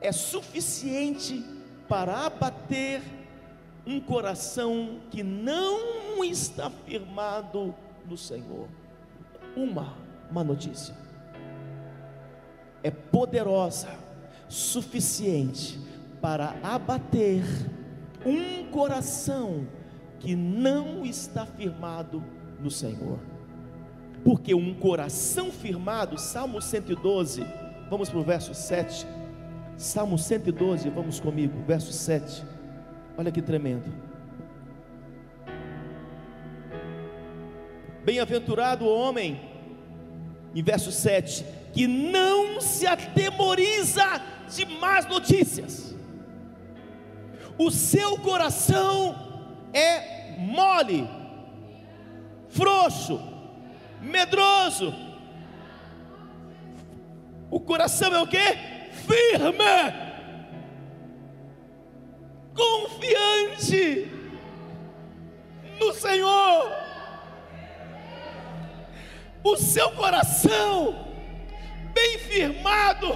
é 0.00 0.12
suficiente 0.12 1.44
para 1.88 2.26
abater 2.26 3.02
um 3.86 3.98
coração 3.98 5.00
que 5.10 5.22
não 5.22 6.22
está 6.22 6.70
firmado 6.86 7.74
no 8.06 8.16
Senhor 8.16 8.68
uma 9.56 9.94
má 10.30 10.44
notícia. 10.44 10.94
É 12.82 12.90
poderosa, 12.90 13.88
suficiente 14.48 15.78
para 16.20 16.56
abater 16.62 17.42
um 18.24 18.64
coração 18.70 19.66
que 20.18 20.36
não 20.36 21.04
está 21.04 21.46
firmado 21.46 22.22
no 22.60 22.70
Senhor. 22.70 23.18
Porque 24.24 24.54
um 24.54 24.74
coração 24.74 25.50
firmado, 25.50 26.18
Salmo 26.18 26.60
112, 26.60 27.44
vamos 27.88 28.10
para 28.10 28.18
o 28.18 28.22
verso 28.22 28.54
7. 28.54 29.06
Salmo 29.76 30.18
112, 30.18 30.90
vamos 30.90 31.18
comigo, 31.18 31.54
verso 31.66 31.92
7. 31.92 32.44
Olha 33.16 33.32
que 33.32 33.40
tremendo. 33.40 34.09
Bem-aventurado 38.04 38.86
o 38.86 38.94
homem, 38.94 39.40
em 40.54 40.62
verso 40.62 40.90
7, 40.90 41.44
que 41.72 41.86
não 41.86 42.60
se 42.60 42.86
atemoriza 42.86 44.22
de 44.48 44.64
más 44.64 45.06
notícias, 45.06 45.94
o 47.58 47.70
seu 47.70 48.18
coração 48.18 49.14
é 49.72 50.34
mole, 50.38 51.06
frouxo, 52.48 53.20
medroso. 54.00 54.94
O 57.50 57.60
coração 57.60 58.14
é 58.14 58.22
o 58.22 58.26
que? 58.26 58.38
Firme, 59.06 59.64
confiante 62.54 64.10
no 65.78 65.92
Senhor 65.92 66.89
o 69.42 69.56
seu 69.56 69.90
coração 69.92 71.06
bem 71.92 72.18
firmado 72.18 73.08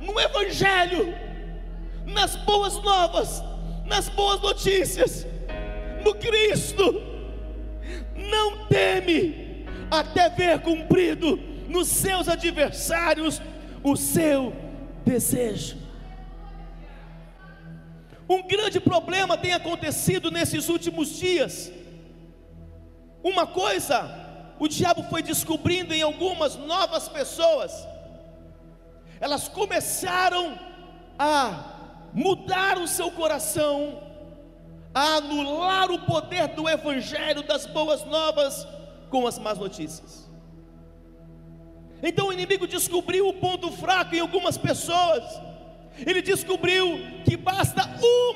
no 0.00 0.18
Evangelho, 0.18 1.14
nas 2.06 2.36
boas 2.36 2.74
novas, 2.82 3.42
nas 3.84 4.08
boas 4.08 4.40
notícias, 4.40 5.26
no 6.04 6.14
Cristo, 6.14 7.02
não 8.14 8.66
teme 8.66 9.66
até 9.90 10.28
ver 10.30 10.60
cumprido 10.60 11.36
nos 11.68 11.88
seus 11.88 12.28
adversários 12.28 13.40
o 13.82 13.96
seu 13.96 14.54
desejo. 15.04 15.76
Um 18.28 18.46
grande 18.46 18.78
problema 18.78 19.36
tem 19.36 19.52
acontecido 19.52 20.30
nesses 20.30 20.68
últimos 20.68 21.18
dias. 21.18 21.72
Uma 23.24 23.46
coisa 23.46 24.19
o 24.60 24.68
diabo 24.68 25.02
foi 25.04 25.22
descobrindo 25.22 25.94
em 25.94 26.02
algumas 26.02 26.54
novas 26.54 27.08
pessoas, 27.08 27.72
elas 29.18 29.48
começaram 29.48 30.58
a 31.18 32.10
mudar 32.12 32.76
o 32.76 32.86
seu 32.86 33.10
coração, 33.10 34.02
a 34.94 35.16
anular 35.16 35.90
o 35.90 36.00
poder 36.00 36.48
do 36.48 36.68
Evangelho, 36.68 37.42
das 37.42 37.64
boas 37.64 38.04
novas, 38.04 38.68
com 39.08 39.26
as 39.26 39.38
más 39.38 39.56
notícias. 39.56 40.30
Então 42.02 42.28
o 42.28 42.32
inimigo 42.32 42.66
descobriu 42.66 43.28
o 43.28 43.32
ponto 43.32 43.72
fraco 43.72 44.14
em 44.14 44.20
algumas 44.20 44.58
pessoas, 44.58 45.24
ele 46.06 46.20
descobriu 46.20 46.98
que 47.24 47.34
basta 47.34 47.82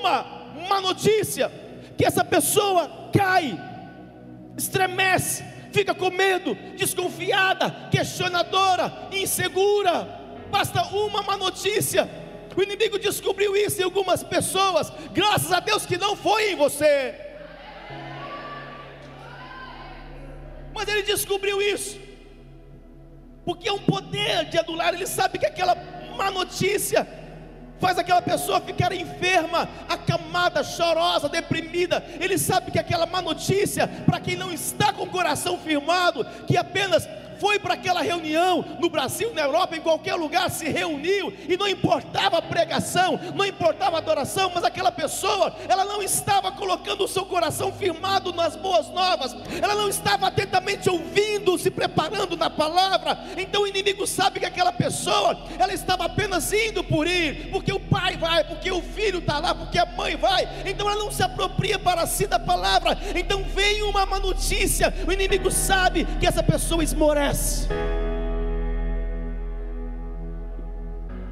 uma 0.00 0.22
má 0.70 0.80
notícia, 0.80 1.52
que 1.98 2.04
essa 2.06 2.24
pessoa 2.24 3.10
cai, 3.12 3.58
estremece, 4.56 5.53
fica 5.74 5.92
com 5.92 6.08
medo, 6.08 6.54
desconfiada, 6.76 7.88
questionadora, 7.90 9.08
insegura. 9.10 10.08
Basta 10.48 10.84
uma 10.84 11.20
má 11.22 11.36
notícia. 11.36 12.08
O 12.56 12.62
inimigo 12.62 12.96
descobriu 12.96 13.56
isso 13.56 13.80
em 13.80 13.84
algumas 13.84 14.22
pessoas. 14.22 14.92
Graças 15.12 15.50
a 15.50 15.58
Deus 15.58 15.84
que 15.84 15.98
não 15.98 16.14
foi 16.16 16.52
em 16.52 16.56
você. 16.56 17.20
Mas 20.72 20.88
ele 20.88 21.02
descobriu 21.02 21.60
isso, 21.60 22.00
porque 23.44 23.68
é 23.68 23.72
um 23.72 23.78
poder 23.78 24.44
de 24.46 24.58
adular, 24.58 24.92
ele 24.92 25.06
sabe 25.06 25.38
que 25.38 25.46
aquela 25.46 25.76
má 26.16 26.32
notícia 26.32 27.06
faz 27.80 27.98
aquela 27.98 28.22
pessoa 28.22 28.60
ficar 28.60 28.92
enferma, 28.92 29.68
acamada, 29.88 30.62
chorosa, 30.62 31.28
deprimida. 31.28 32.04
Ele 32.20 32.38
sabe 32.38 32.70
que 32.70 32.78
aquela 32.78 33.06
má 33.06 33.20
notícia, 33.20 33.86
para 33.86 34.20
quem 34.20 34.36
não 34.36 34.52
está 34.52 34.92
com 34.92 35.04
o 35.04 35.10
coração 35.10 35.58
firmado, 35.58 36.24
que 36.46 36.56
apenas 36.56 37.08
foi 37.38 37.58
para 37.58 37.74
aquela 37.74 38.02
reunião 38.02 38.64
no 38.80 38.88
Brasil, 38.88 39.32
na 39.34 39.42
Europa, 39.42 39.76
em 39.76 39.80
qualquer 39.80 40.14
lugar, 40.14 40.50
se 40.50 40.68
reuniu 40.68 41.32
e 41.48 41.56
não 41.56 41.68
importava 41.68 42.38
a 42.38 42.42
pregação, 42.42 43.18
não 43.34 43.44
importava 43.44 43.96
a 43.96 43.98
adoração, 43.98 44.50
mas 44.54 44.64
aquela 44.64 44.92
pessoa, 44.92 45.54
ela 45.68 45.84
não 45.84 46.02
estava 46.02 46.52
colocando 46.52 47.04
o 47.04 47.08
seu 47.08 47.24
coração 47.24 47.72
firmado 47.72 48.32
nas 48.32 48.56
boas 48.56 48.88
novas, 48.88 49.34
ela 49.62 49.74
não 49.74 49.88
estava 49.88 50.28
atentamente 50.28 50.88
ouvindo, 50.88 51.58
se 51.58 51.70
preparando 51.70 52.36
na 52.36 52.50
palavra. 52.50 53.18
Então 53.36 53.62
o 53.62 53.66
inimigo 53.66 54.06
sabe 54.06 54.40
que 54.40 54.46
aquela 54.46 54.72
pessoa, 54.72 55.38
ela 55.58 55.72
estava 55.72 56.04
apenas 56.04 56.52
indo 56.52 56.82
por 56.84 57.06
ir, 57.06 57.50
porque 57.50 57.72
o 57.72 57.80
pai 57.80 58.16
vai, 58.16 58.44
porque 58.44 58.70
o 58.70 58.82
filho 58.82 59.18
está 59.18 59.38
lá, 59.38 59.54
porque 59.54 59.78
a 59.78 59.86
mãe 59.86 60.16
vai, 60.16 60.48
então 60.64 60.88
ela 60.88 61.02
não 61.02 61.10
se 61.10 61.22
apropria 61.22 61.78
para 61.78 62.06
si 62.06 62.26
da 62.26 62.38
palavra. 62.38 62.98
Então 63.14 63.42
vem 63.44 63.82
uma 63.82 64.06
má 64.06 64.18
notícia, 64.18 64.92
o 65.06 65.12
inimigo 65.12 65.50
sabe 65.50 66.04
que 66.18 66.26
essa 66.26 66.42
pessoa 66.42 66.82
esmorece 66.82 67.23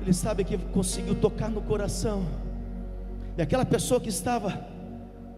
ele 0.01 0.13
sabe 0.13 0.43
que 0.43 0.57
conseguiu 0.59 1.15
tocar 1.15 1.51
no 1.51 1.61
coração. 1.63 2.25
E 3.37 3.43
aquela 3.43 3.65
pessoa 3.65 4.01
que 4.01 4.09
estava, 4.09 4.67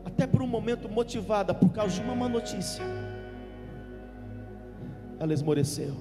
até 0.05 0.27
por 0.27 0.43
um 0.43 0.47
momento, 0.47 0.89
motivada 0.89 1.53
por 1.53 1.71
causa 1.71 1.95
de 1.97 2.01
uma 2.01 2.15
má 2.15 2.29
notícia, 2.29 2.83
ela 5.19 5.33
esmoreceu. 5.33 5.95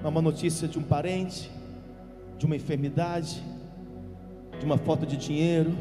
Uma 0.00 0.10
má 0.10 0.22
notícia 0.22 0.68
de 0.68 0.78
um 0.78 0.82
parente, 0.82 1.50
de 2.38 2.46
uma 2.46 2.56
enfermidade, 2.56 3.42
de 4.58 4.64
uma 4.64 4.76
falta 4.76 5.06
de 5.06 5.16
dinheiro, 5.16 5.72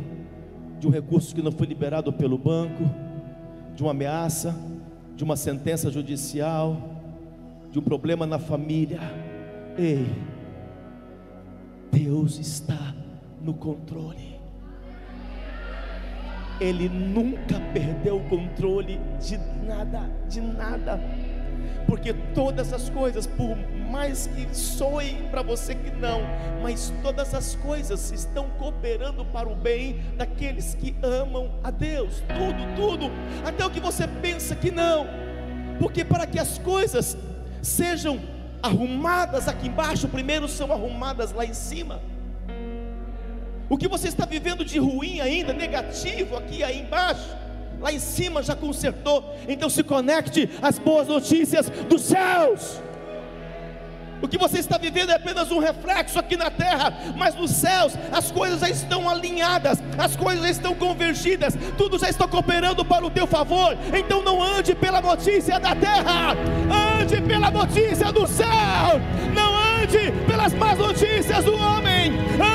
de 0.80 0.88
um 0.88 0.92
recurso 0.92 1.36
que 1.36 1.42
não 1.42 1.52
foi 1.52 1.68
liberado 1.68 2.14
pelo 2.14 2.38
banco, 2.38 2.84
de 3.76 3.84
uma 3.84 3.92
ameaça, 3.92 4.56
de 5.16 5.24
uma 5.24 5.36
sentença 5.36 5.92
judicial 5.92 6.95
de 7.76 7.80
um 7.80 7.84
problema 7.84 8.26
na 8.26 8.40
família, 8.40 9.02
ei, 9.78 10.08
Deus 11.92 12.40
está 12.40 12.96
no 13.42 13.54
controle. 13.54 14.40
Ele 16.62 16.88
nunca 16.88 17.60
perdeu 17.74 18.16
o 18.16 18.30
controle 18.30 18.98
de 19.20 19.38
nada, 19.68 20.10
de 20.30 20.40
nada. 20.40 21.02
Porque 21.86 22.14
todas 22.34 22.72
as 22.72 22.90
coisas, 22.90 23.28
por 23.28 23.58
mais 23.92 24.28
que 24.28 24.56
soem 24.56 25.28
para 25.30 25.42
você 25.42 25.76
que 25.76 25.92
não, 25.92 26.22
mas 26.64 26.94
todas 27.04 27.34
as 27.34 27.56
coisas 27.56 28.10
estão 28.10 28.50
cooperando 28.52 29.26
para 29.26 29.50
o 29.50 29.56
bem 29.56 30.00
daqueles 30.16 30.76
que 30.76 30.96
amam 31.04 31.52
a 31.62 31.72
Deus. 31.72 32.24
Tudo, 32.30 32.74
tudo, 32.78 33.12
até 33.46 33.66
o 33.66 33.70
que 33.70 33.82
você 33.82 34.08
pensa 34.08 34.56
que 34.56 34.72
não. 34.72 35.26
Porque 35.78 36.06
para 36.06 36.26
que 36.26 36.40
as 36.40 36.58
coisas 36.58 37.18
sejam 37.66 38.20
arrumadas 38.62 39.48
aqui 39.48 39.68
embaixo, 39.68 40.08
primeiro 40.08 40.48
são 40.48 40.72
arrumadas 40.72 41.32
lá 41.32 41.46
em 41.46 41.54
cima. 41.54 42.02
O 43.68 43.78
que 43.78 43.88
você 43.88 44.08
está 44.08 44.26
vivendo 44.26 44.64
de 44.64 44.78
ruim 44.78 45.20
ainda, 45.20 45.52
negativo 45.52 46.38
aqui 46.38 46.64
aí 46.64 46.82
embaixo, 46.82 47.28
lá 47.80 47.92
em 47.92 48.00
cima 48.00 48.44
já 48.44 48.56
consertou. 48.56 49.36
Então 49.48 49.70
se 49.70 49.84
conecte 49.84 50.50
às 50.62 50.78
boas 50.78 51.08
notícias 51.08 51.70
dos 51.90 52.04
céus. 52.04 52.80
O 54.22 54.28
que 54.28 54.38
você 54.38 54.60
está 54.60 54.78
vivendo 54.78 55.12
é 55.12 55.16
apenas 55.16 55.52
um 55.52 55.60
reflexo 55.60 56.18
aqui 56.18 56.38
na 56.38 56.50
terra, 56.50 56.94
mas 57.16 57.36
nos 57.36 57.52
céus 57.52 57.94
as 58.12 58.32
coisas 58.32 58.60
já 58.60 58.70
estão 58.70 59.10
alinhadas, 59.10 59.82
as 59.98 60.16
coisas 60.16 60.44
já 60.44 60.50
estão 60.52 60.74
convergidas, 60.74 61.58
tudo 61.78 62.00
já 62.00 62.10
está 62.10 62.28
cooperando 62.28 62.84
para 62.86 63.06
o 63.06 63.10
teu 63.10 63.28
favor. 63.28 63.78
Então 63.94 64.24
não 64.24 64.42
ande 64.42 64.74
pela 64.74 65.02
notícia 65.02 65.60
da 65.60 65.76
terra, 65.76 66.36
ande 67.00 67.22
pela 67.22 67.52
notícia 67.52 68.12
do 68.12 68.26
céu, 68.28 69.00
não 69.34 69.65
ande 69.86 70.12
pelas 70.28 70.54
más 70.54 70.78
notícias 70.78 71.46
do 71.46 71.56
homem, 71.56 72.12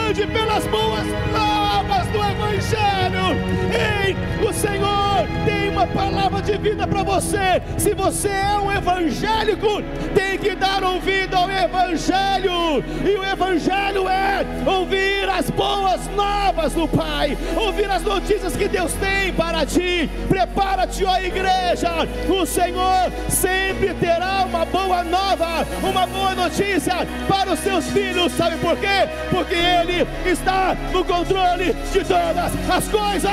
ande 0.08 0.26
pelas 0.26 0.66
boas 0.66 1.06
novas 1.32 2.06
do 2.08 2.18
Evangelho. 2.18 3.36
Ei, 3.72 4.16
o 4.46 4.52
Senhor 4.52 5.26
tem 5.44 5.70
uma 5.70 5.86
palavra 5.86 6.42
de 6.42 6.56
vida 6.58 6.86
para 6.86 7.02
você. 7.02 7.62
Se 7.78 7.94
você 7.94 8.28
é 8.28 8.58
um 8.58 8.72
evangélico, 8.72 9.82
tem 10.14 10.38
que 10.38 10.54
dar 10.56 10.82
ouvido 10.82 11.34
ao 11.34 11.50
Evangelho, 11.50 12.82
e 13.04 13.16
o 13.16 13.24
Evangelho 13.24 14.08
é 14.08 14.29
ouvir 14.66 15.28
as 15.28 15.50
boas 15.50 16.06
novas 16.08 16.72
do 16.72 16.86
Pai, 16.88 17.36
ouvir 17.56 17.90
as 17.90 18.02
notícias 18.02 18.56
que 18.56 18.68
Deus 18.68 18.92
tem 18.94 19.32
para 19.32 19.64
ti. 19.64 20.08
Prepara-te, 20.28 21.04
ó 21.04 21.18
igreja, 21.18 22.06
o 22.28 22.44
Senhor 22.46 23.12
sempre 23.28 23.94
terá 23.94 24.44
uma 24.44 24.64
boa 24.64 25.04
nova, 25.04 25.66
uma 25.82 26.06
boa 26.06 26.34
notícia 26.34 26.94
para 27.28 27.52
os 27.52 27.60
seus 27.60 27.86
filhos. 27.90 28.32
Sabe 28.32 28.56
por 28.58 28.76
quê? 28.76 29.08
Porque 29.30 29.54
Ele 29.54 30.06
está 30.28 30.76
no 30.92 31.04
controle 31.04 31.72
de 31.92 32.00
todas 32.04 32.70
as 32.70 32.88
coisas. 32.88 33.30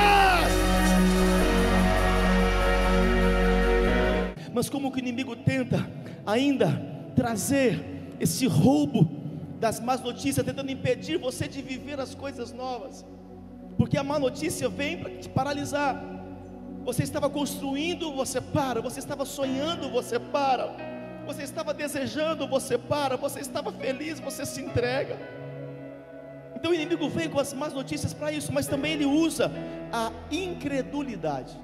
Mas 4.52 4.68
como 4.68 4.90
que 4.90 4.98
o 4.98 5.00
inimigo 5.00 5.36
tenta 5.36 5.86
ainda 6.26 6.82
trazer 7.14 7.80
esse 8.20 8.46
roubo 8.46 9.17
das 9.58 9.80
más 9.80 10.00
notícias, 10.00 10.44
tentando 10.44 10.70
impedir 10.70 11.18
você 11.18 11.48
de 11.48 11.60
viver 11.60 11.98
as 12.00 12.14
coisas 12.14 12.52
novas, 12.52 13.04
porque 13.76 13.96
a 13.96 14.04
má 14.04 14.18
notícia 14.18 14.68
vem 14.68 14.98
para 14.98 15.10
te 15.18 15.28
paralisar. 15.28 16.00
Você 16.84 17.02
estava 17.02 17.28
construindo, 17.28 18.12
você 18.14 18.40
para, 18.40 18.80
você 18.80 18.98
estava 18.98 19.24
sonhando, 19.24 19.90
você 19.90 20.18
para, 20.18 20.74
você 21.26 21.42
estava 21.42 21.74
desejando, 21.74 22.46
você 22.48 22.78
para, 22.78 23.16
você 23.16 23.40
estava 23.40 23.70
feliz, 23.72 24.20
você 24.20 24.46
se 24.46 24.60
entrega. 24.60 25.18
Então 26.56 26.70
o 26.70 26.74
inimigo 26.74 27.08
vem 27.08 27.28
com 27.28 27.38
as 27.38 27.52
más 27.52 27.72
notícias 27.72 28.14
para 28.14 28.32
isso, 28.32 28.52
mas 28.52 28.66
também 28.66 28.92
ele 28.94 29.04
usa 29.04 29.50
a 29.92 30.10
incredulidade. 30.30 31.56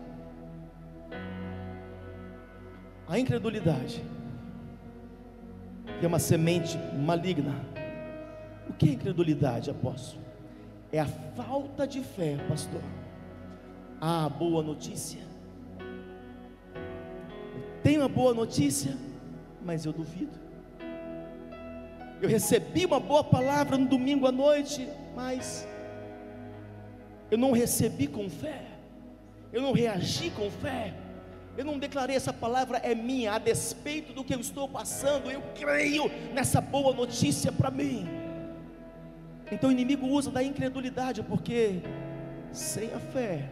A 3.09 3.19
incredulidade 3.19 4.03
que 5.99 6.05
é 6.05 6.09
uma 6.09 6.19
semente 6.19 6.77
maligna. 6.95 7.74
O 8.69 8.73
que 8.73 8.91
é 8.91 8.93
incredulidade, 8.93 9.71
apóstolo? 9.71 10.23
É 10.93 11.01
a 11.01 11.07
falta 11.07 11.87
de 11.87 12.01
fé, 12.01 12.37
pastor. 12.49 12.81
Ah, 14.01 14.29
boa 14.29 14.63
notícia. 14.63 15.21
Eu 15.89 17.83
tenho 17.83 18.01
uma 18.01 18.09
boa 18.09 18.33
notícia, 18.33 18.97
mas 19.65 19.85
eu 19.85 19.93
duvido. 19.93 20.39
Eu 22.23 22.29
recebi 22.29 22.87
uma 22.87 23.01
boa 23.01 23.23
palavra 23.23 23.77
no 23.77 23.87
domingo 23.87 24.27
à 24.27 24.33
noite, 24.33 24.89
mas 25.15 25.67
eu 27.31 27.37
não 27.37 27.53
recebi 27.53 28.07
com 28.07 28.31
fé. 28.31 28.63
Eu 29.53 29.61
não 29.63 29.73
reagi 29.73 30.31
com 30.31 30.51
fé. 30.51 30.95
Eu 31.57 31.65
não 31.65 31.79
declarei 31.79 32.17
essa 32.17 32.33
palavra 32.33 32.79
é 32.79 32.95
minha, 32.95 33.33
a 33.33 33.39
despeito 33.39 34.13
do 34.13 34.25
que 34.25 34.35
eu 34.35 34.41
estou 34.41 34.69
passando, 34.69 35.31
eu 35.31 35.41
creio 35.55 36.11
nessa 36.33 36.61
boa 36.61 36.93
notícia 36.93 37.53
para 37.53 37.71
mim. 37.71 38.24
Então 39.51 39.69
o 39.69 39.73
inimigo 39.73 40.07
usa 40.07 40.31
da 40.31 40.43
incredulidade, 40.43 41.23
porque 41.23 41.83
sem 42.53 42.93
a 42.93 42.99
fé 42.99 43.51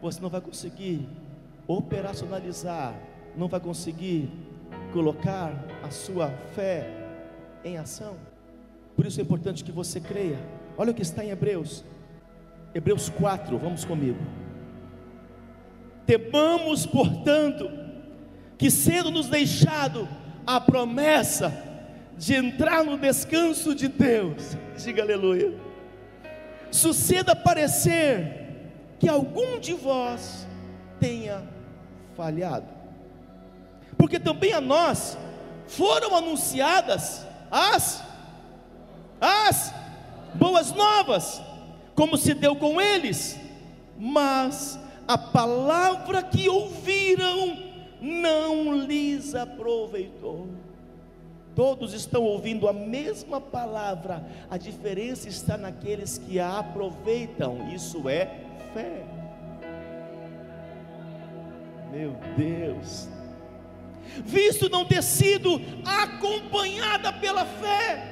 você 0.00 0.20
não 0.20 0.28
vai 0.28 0.40
conseguir 0.40 1.08
operacionalizar, 1.66 2.94
não 3.36 3.48
vai 3.48 3.60
conseguir 3.60 4.30
colocar 4.92 5.52
a 5.82 5.90
sua 5.90 6.30
fé 6.54 6.88
em 7.64 7.78
ação. 7.78 8.16
Por 8.96 9.06
isso 9.06 9.20
é 9.20 9.22
importante 9.22 9.64
que 9.64 9.72
você 9.72 10.00
creia. 10.00 10.38
Olha 10.76 10.90
o 10.90 10.94
que 10.94 11.02
está 11.02 11.24
em 11.24 11.30
Hebreus, 11.30 11.84
Hebreus 12.74 13.08
4, 13.08 13.56
vamos 13.58 13.84
comigo. 13.84 14.18
Temamos, 16.06 16.84
portanto, 16.84 17.70
que 18.58 18.70
sendo 18.70 19.10
nos 19.10 19.28
deixado 19.28 20.08
a 20.46 20.60
promessa 20.60 21.71
de 22.16 22.34
entrar 22.34 22.84
no 22.84 22.96
descanso 22.98 23.74
de 23.74 23.88
Deus, 23.88 24.56
diga 24.76 25.02
aleluia, 25.02 25.52
suceda 26.70 27.34
parecer 27.34 28.70
que 28.98 29.08
algum 29.08 29.58
de 29.58 29.72
vós 29.72 30.46
tenha 31.00 31.42
falhado, 32.16 32.66
porque 33.96 34.18
também 34.18 34.52
a 34.52 34.60
nós 34.60 35.18
foram 35.66 36.14
anunciadas 36.16 37.26
as 37.50 38.02
as 39.22 39.72
boas 40.34 40.72
novas, 40.72 41.40
como 41.94 42.16
se 42.16 42.34
deu 42.34 42.56
com 42.56 42.80
eles, 42.80 43.38
mas 43.96 44.76
a 45.06 45.16
palavra 45.16 46.24
que 46.24 46.48
ouviram 46.48 47.56
não 48.00 48.74
lhes 48.74 49.32
aproveitou. 49.36 50.48
Todos 51.54 51.92
estão 51.92 52.22
ouvindo 52.22 52.66
a 52.66 52.72
mesma 52.72 53.40
palavra, 53.40 54.24
a 54.50 54.56
diferença 54.56 55.28
está 55.28 55.58
naqueles 55.58 56.16
que 56.16 56.40
a 56.40 56.58
aproveitam, 56.58 57.68
isso 57.74 58.08
é 58.08 58.24
fé. 58.72 59.04
Meu 61.92 62.16
Deus, 62.38 63.06
visto 64.24 64.70
não 64.70 64.86
ter 64.86 65.02
sido 65.02 65.60
acompanhada 65.84 67.12
pela 67.12 67.44
fé, 67.44 68.11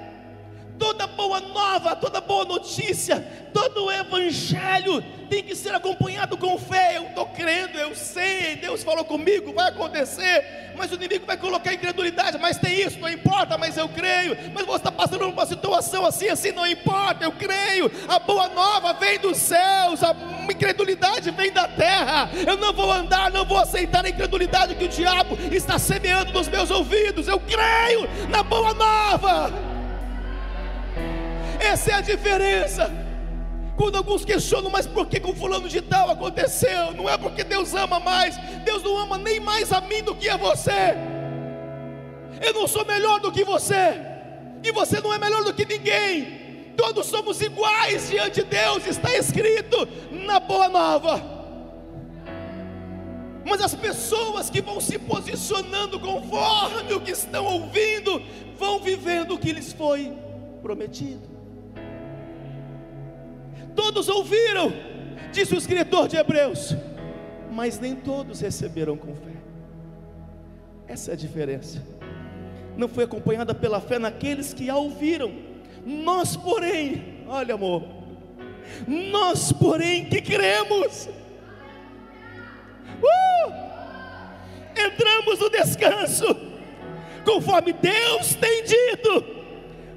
toda 0.80 1.06
boa 1.06 1.40
nova, 1.40 1.94
toda 1.94 2.22
boa 2.22 2.46
notícia, 2.46 3.20
todo 3.52 3.92
evangelho 3.92 5.02
tem 5.28 5.42
que 5.42 5.54
ser 5.54 5.74
acompanhado 5.74 6.38
com 6.38 6.58
fé. 6.58 6.96
Eu 6.96 7.04
estou 7.04 7.26
crendo, 7.26 7.78
eu 7.78 7.94
sei, 7.94 8.56
Deus 8.56 8.82
falou 8.82 9.04
comigo, 9.04 9.52
vai 9.52 9.68
acontecer, 9.68 10.72
mas 10.74 10.90
o 10.90 10.94
inimigo 10.94 11.26
vai 11.26 11.36
colocar 11.36 11.74
incredulidade. 11.74 12.38
Mas 12.38 12.56
tem 12.56 12.80
isso, 12.80 12.98
não 12.98 13.10
importa, 13.10 13.58
mas 13.58 13.76
eu 13.76 13.90
creio. 13.90 14.36
Mas 14.54 14.64
você 14.64 14.78
está 14.78 14.90
passando 14.90 15.18
por 15.18 15.28
uma 15.28 15.46
situação 15.46 16.06
assim, 16.06 16.28
assim, 16.28 16.50
não 16.50 16.66
importa, 16.66 17.24
eu 17.24 17.32
creio. 17.32 17.92
A 18.08 18.18
boa 18.18 18.48
nova 18.48 18.94
vem 18.94 19.18
dos 19.18 19.36
céus, 19.36 20.02
a 20.02 20.16
incredulidade 20.50 21.30
vem 21.30 21.52
da 21.52 21.68
terra. 21.68 22.30
Eu 22.46 22.56
não 22.56 22.72
vou 22.72 22.90
andar, 22.90 23.30
não 23.30 23.44
vou 23.44 23.58
aceitar 23.58 24.06
a 24.06 24.08
incredulidade 24.08 24.74
que 24.74 24.86
o 24.86 24.88
diabo 24.88 25.36
está 25.52 25.78
semeando 25.78 26.32
nos 26.32 26.48
meus 26.48 26.70
ouvidos. 26.70 27.28
Eu 27.28 27.38
creio 27.38 28.08
na 28.30 28.42
boa 28.42 28.72
nova. 28.72 29.69
Essa 31.60 31.90
é 31.90 31.94
a 31.94 32.00
diferença. 32.00 32.90
Quando 33.76 33.96
alguns 33.96 34.24
questionam, 34.24 34.70
mas 34.70 34.86
por 34.86 35.06
que 35.06 35.20
com 35.20 35.34
fulano 35.34 35.68
de 35.68 35.80
tal 35.80 36.10
aconteceu? 36.10 36.92
Não 36.92 37.08
é 37.08 37.16
porque 37.16 37.44
Deus 37.44 37.74
ama 37.74 38.00
mais, 38.00 38.36
Deus 38.64 38.82
não 38.82 38.96
ama 38.98 39.16
nem 39.16 39.40
mais 39.40 39.72
a 39.72 39.80
mim 39.80 40.02
do 40.02 40.14
que 40.14 40.28
a 40.28 40.36
você. 40.36 40.94
Eu 42.42 42.52
não 42.54 42.66
sou 42.66 42.84
melhor 42.84 43.20
do 43.20 43.30
que 43.30 43.44
você, 43.44 44.00
e 44.62 44.72
você 44.72 45.00
não 45.00 45.12
é 45.12 45.18
melhor 45.18 45.44
do 45.44 45.54
que 45.54 45.64
ninguém. 45.64 46.40
Todos 46.76 47.06
somos 47.06 47.40
iguais 47.40 48.10
diante 48.10 48.42
de 48.42 48.48
Deus, 48.48 48.86
está 48.86 49.14
escrito 49.16 49.88
na 50.10 50.40
Boa 50.40 50.68
Nova. 50.68 51.22
Mas 53.44 53.62
as 53.62 53.74
pessoas 53.74 54.50
que 54.50 54.60
vão 54.60 54.80
se 54.80 54.98
posicionando 54.98 55.98
conforme 55.98 56.92
o 56.92 57.00
que 57.00 57.12
estão 57.12 57.46
ouvindo, 57.46 58.22
vão 58.58 58.78
vivendo 58.78 59.34
o 59.34 59.38
que 59.38 59.52
lhes 59.52 59.72
foi 59.72 60.12
prometido. 60.62 61.29
Todos 63.74 64.08
ouviram, 64.08 64.72
disse 65.32 65.54
o 65.54 65.58
escritor 65.58 66.08
de 66.08 66.16
Hebreus, 66.16 66.76
mas 67.50 67.78
nem 67.78 67.94
todos 67.94 68.40
receberam 68.40 68.96
com 68.96 69.14
fé. 69.14 69.32
Essa 70.88 71.12
é 71.12 71.14
a 71.14 71.16
diferença. 71.16 71.82
Não 72.76 72.88
foi 72.88 73.04
acompanhada 73.04 73.54
pela 73.54 73.80
fé 73.80 73.98
naqueles 73.98 74.52
que 74.52 74.68
a 74.70 74.76
ouviram. 74.76 75.32
Nós, 75.84 76.36
porém, 76.36 77.24
olha 77.28 77.54
amor, 77.54 77.84
nós, 78.86 79.52
porém, 79.52 80.04
que 80.04 80.20
cremos, 80.20 81.08
uh, 83.02 83.52
entramos 84.76 85.38
no 85.38 85.48
descanso, 85.48 86.26
conforme 87.24 87.72
Deus 87.72 88.34
tem 88.34 88.64
dito. 88.64 89.24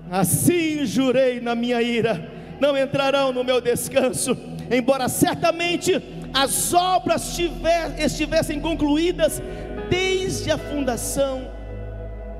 Assim 0.09 0.86
jurei 0.86 1.39
na 1.39 1.55
minha 1.55 1.81
ira 1.81 2.32
não 2.59 2.77
entrarão 2.77 3.31
no 3.31 3.43
meu 3.43 3.59
descanso, 3.59 4.37
embora 4.71 5.07
certamente 5.09 6.01
as 6.33 6.73
obras 6.73 7.35
tiver, 7.35 7.99
estivessem 7.99 8.59
concluídas 8.59 9.41
desde 9.89 10.51
a 10.51 10.57
fundação 10.57 11.51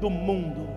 do 0.02 0.10
mundo. 0.10 0.67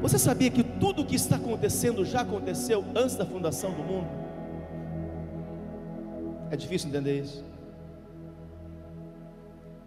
Você 0.00 0.18
sabia 0.18 0.50
que 0.50 0.62
tudo 0.62 1.02
o 1.02 1.04
que 1.04 1.16
está 1.16 1.36
acontecendo 1.36 2.04
já 2.04 2.20
aconteceu 2.20 2.84
antes 2.94 3.16
da 3.16 3.26
fundação 3.26 3.72
do 3.72 3.82
mundo? 3.82 4.08
É 6.50 6.56
difícil 6.56 6.88
entender 6.88 7.20
isso. 7.20 7.44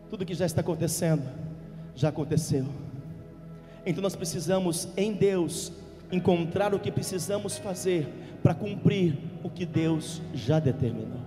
Tudo 0.10 0.26
que 0.26 0.34
já 0.34 0.46
está 0.46 0.62
acontecendo, 0.62 1.24
já 1.96 2.10
aconteceu. 2.10 2.66
Então 3.86 4.02
nós 4.02 4.16
precisamos 4.16 4.90
em 4.96 5.14
Deus 5.14 5.72
encontrar 6.12 6.74
o 6.74 6.80
que 6.80 6.92
precisamos 6.92 7.58
fazer 7.58 8.08
para 8.44 8.54
cumprir 8.54 9.18
o 9.44 9.50
que 9.50 9.66
Deus 9.66 10.22
já 10.34 10.60
determinou. 10.60 11.22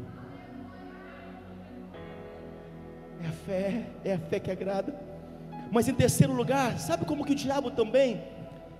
É 3.22 3.26
a 3.26 3.32
fé, 3.32 3.86
é 4.04 4.12
a 4.14 4.18
fé 4.18 4.38
que 4.38 4.50
agrada. 4.50 4.94
Mas 5.70 5.88
em 5.88 5.94
terceiro 5.94 6.32
lugar, 6.32 6.78
sabe 6.78 7.04
como 7.04 7.24
que 7.24 7.32
o 7.32 7.36
diabo 7.36 7.70
também 7.70 8.22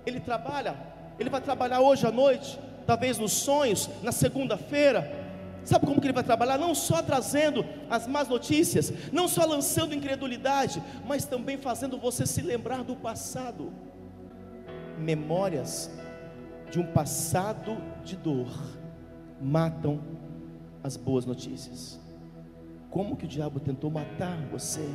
ele 0.05 0.19
trabalha? 0.19 0.75
Ele 1.19 1.29
vai 1.29 1.41
trabalhar 1.41 1.79
hoje 1.81 2.05
à 2.05 2.11
noite, 2.11 2.59
talvez 2.85 3.17
nos 3.17 3.31
sonhos, 3.31 3.89
na 4.03 4.11
segunda-feira. 4.11 5.23
Sabe 5.63 5.87
como 5.87 5.99
que 5.99 6.05
ele 6.05 6.13
vai 6.13 6.23
trabalhar? 6.23 6.59
Não 6.59 6.75
só 6.75 7.01
trazendo 7.01 7.65
as 7.89 8.05
más 8.05 8.27
notícias, 8.27 8.93
não 9.11 9.27
só 9.27 9.45
lançando 9.45 9.95
incredulidade, 9.95 10.81
mas 11.07 11.25
também 11.25 11.57
fazendo 11.57 11.97
você 11.97 12.25
se 12.27 12.41
lembrar 12.41 12.83
do 12.83 12.95
passado 12.95 13.73
memórias 14.97 15.89
de 16.71 16.79
um 16.79 16.85
passado 16.85 17.77
de 18.03 18.15
dor 18.15 18.47
matam 19.41 20.01
as 20.83 20.97
boas 20.97 21.25
notícias. 21.25 21.99
Como 22.89 23.15
que 23.15 23.25
o 23.25 23.27
diabo 23.27 23.59
tentou 23.59 23.91
matar 23.91 24.37
você? 24.51 24.87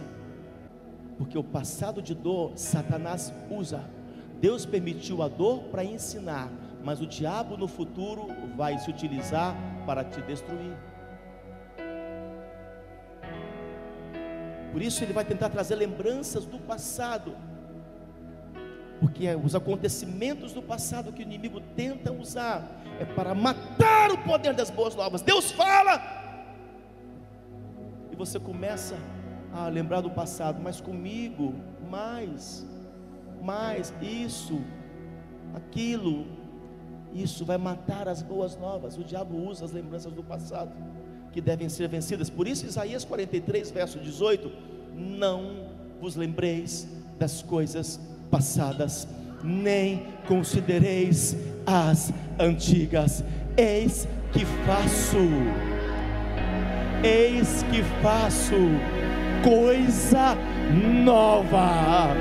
Porque 1.19 1.37
o 1.37 1.45
passado 1.45 2.01
de 2.01 2.15
dor 2.15 2.53
Satanás 2.57 3.33
usa. 3.51 3.85
Deus 4.41 4.65
permitiu 4.65 5.23
a 5.23 5.29
dor 5.29 5.65
para 5.65 5.85
ensinar, 5.85 6.51
mas 6.83 7.01
o 7.01 7.07
diabo 7.07 7.59
no 7.59 7.69
futuro 7.69 8.27
vai 8.57 8.79
se 8.79 8.89
utilizar 8.89 9.55
para 9.85 10.03
te 10.03 10.23
destruir. 10.23 10.75
Por 14.73 14.81
isso 14.81 15.03
ele 15.05 15.13
vai 15.13 15.25
tentar 15.25 15.51
trazer 15.51 15.75
lembranças 15.75 16.47
do 16.47 16.59
passado 16.59 17.37
porque 19.01 19.27
é 19.27 19.35
os 19.37 19.55
acontecimentos 19.55 20.53
do 20.53 20.63
passado 20.63 21.13
que 21.13 21.23
o 21.23 21.25
inimigo 21.25 21.61
tenta 21.75 22.13
usar 22.13 22.81
é 23.01 23.05
para 23.05 23.35
matar 23.35 24.13
o 24.13 24.19
poder 24.19 24.53
das 24.53 24.69
boas 24.69 24.95
novas. 24.95 25.23
Deus 25.23 25.51
fala, 25.51 26.03
e 28.13 28.15
você 28.15 28.39
começa 28.39 28.99
a 29.53 29.69
lembrar 29.69 30.03
do 30.03 30.11
passado, 30.11 30.61
mas 30.63 30.83
comigo, 30.83 31.55
mais, 31.89 32.67
mais, 33.43 33.93
isso, 34.03 34.61
aquilo, 35.55 36.27
isso 37.15 37.45
vai 37.45 37.57
matar 37.57 38.07
as 38.07 38.23
boas 38.23 38.55
novas. 38.57 38.99
O 38.99 39.03
diabo 39.03 39.35
usa 39.37 39.65
as 39.65 39.73
lembranças 39.73 40.13
do 40.13 40.23
passado 40.23 40.73
que 41.33 41.41
devem 41.41 41.71
ser 41.71 41.89
vencidas. 41.89 42.29
Por 42.29 42.47
isso, 42.47 42.67
Isaías 42.67 43.05
43, 43.05 43.71
verso 43.71 43.99
18: 43.99 44.53
Não 44.95 45.71
vos 46.01 46.17
lembreis 46.17 46.87
das 47.19 47.43
coisas 47.43 47.99
passadas, 48.31 49.09
nem 49.43 50.07
considereis 50.27 51.37
as 51.67 52.13
antigas. 52.39 53.25
Eis 53.57 54.09
que 54.33 54.45
faço, 54.67 55.29
eis 57.03 57.65
que 57.71 57.83
faço 58.03 58.55
coisa 59.43 60.37
nova. 61.05 62.15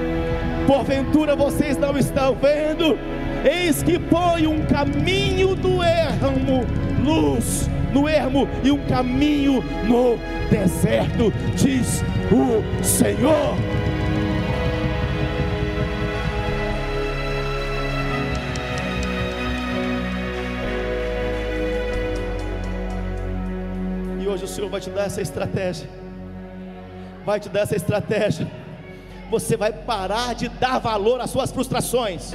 Porventura 0.65 1.35
vocês 1.35 1.77
não 1.77 1.97
estão 1.97 2.35
vendo? 2.35 2.97
Eis 3.43 3.83
que 3.83 3.97
põe 3.97 4.47
um 4.47 4.65
caminho 4.65 5.55
do 5.55 5.81
ermo, 5.81 6.65
luz 7.03 7.69
no 7.93 8.07
ermo 8.07 8.47
e 8.63 8.71
um 8.71 8.85
caminho 8.85 9.63
no 9.87 10.17
deserto, 10.49 11.31
diz 11.55 12.03
o 12.31 12.83
Senhor. 12.83 13.55
Senhor 24.49 24.69
vai 24.69 24.81
te 24.81 24.89
dar 24.89 25.05
essa 25.05 25.21
estratégia. 25.21 25.89
Vai 27.25 27.39
te 27.39 27.49
dar 27.49 27.61
essa 27.61 27.75
estratégia. 27.75 28.47
Você 29.29 29.55
vai 29.55 29.71
parar 29.71 30.33
de 30.33 30.49
dar 30.49 30.79
valor 30.79 31.21
às 31.21 31.29
suas 31.29 31.51
frustrações. 31.51 32.33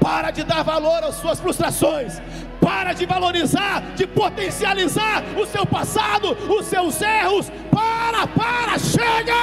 Para 0.00 0.30
de 0.30 0.44
dar 0.44 0.62
valor 0.62 1.02
às 1.02 1.16
suas 1.16 1.40
frustrações. 1.40 2.20
Para 2.60 2.92
de 2.92 3.04
valorizar, 3.04 3.82
de 3.96 4.06
potencializar 4.06 5.22
o 5.36 5.44
seu 5.46 5.66
passado, 5.66 6.32
os 6.48 6.66
seus 6.66 7.00
erros. 7.02 7.50
Para, 7.70 8.26
para, 8.26 8.78
chega! 8.78 9.34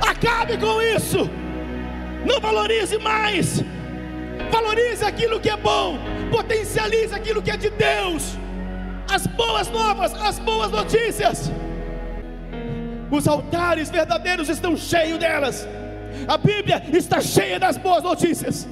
Acabe 0.00 0.56
com 0.58 0.80
isso. 0.80 1.28
Não 2.24 2.40
valorize 2.40 2.96
mais. 2.98 3.62
Valorize 4.50 5.04
aquilo 5.04 5.38
que 5.38 5.50
é 5.50 5.56
bom. 5.56 5.98
Potencialize 6.30 7.14
aquilo 7.14 7.42
que 7.42 7.50
é 7.50 7.56
de 7.56 7.70
Deus 7.70 8.43
as 9.14 9.26
boas 9.28 9.68
novas, 9.70 10.12
as 10.14 10.38
boas 10.40 10.70
notícias. 10.72 11.50
Os 13.10 13.28
altares 13.28 13.88
verdadeiros 13.88 14.48
estão 14.48 14.76
cheios 14.76 15.18
delas. 15.18 15.68
A 16.26 16.36
Bíblia 16.36 16.82
está 16.92 17.20
cheia 17.20 17.58
das 17.60 17.76
boas 17.76 18.02
notícias, 18.02 18.66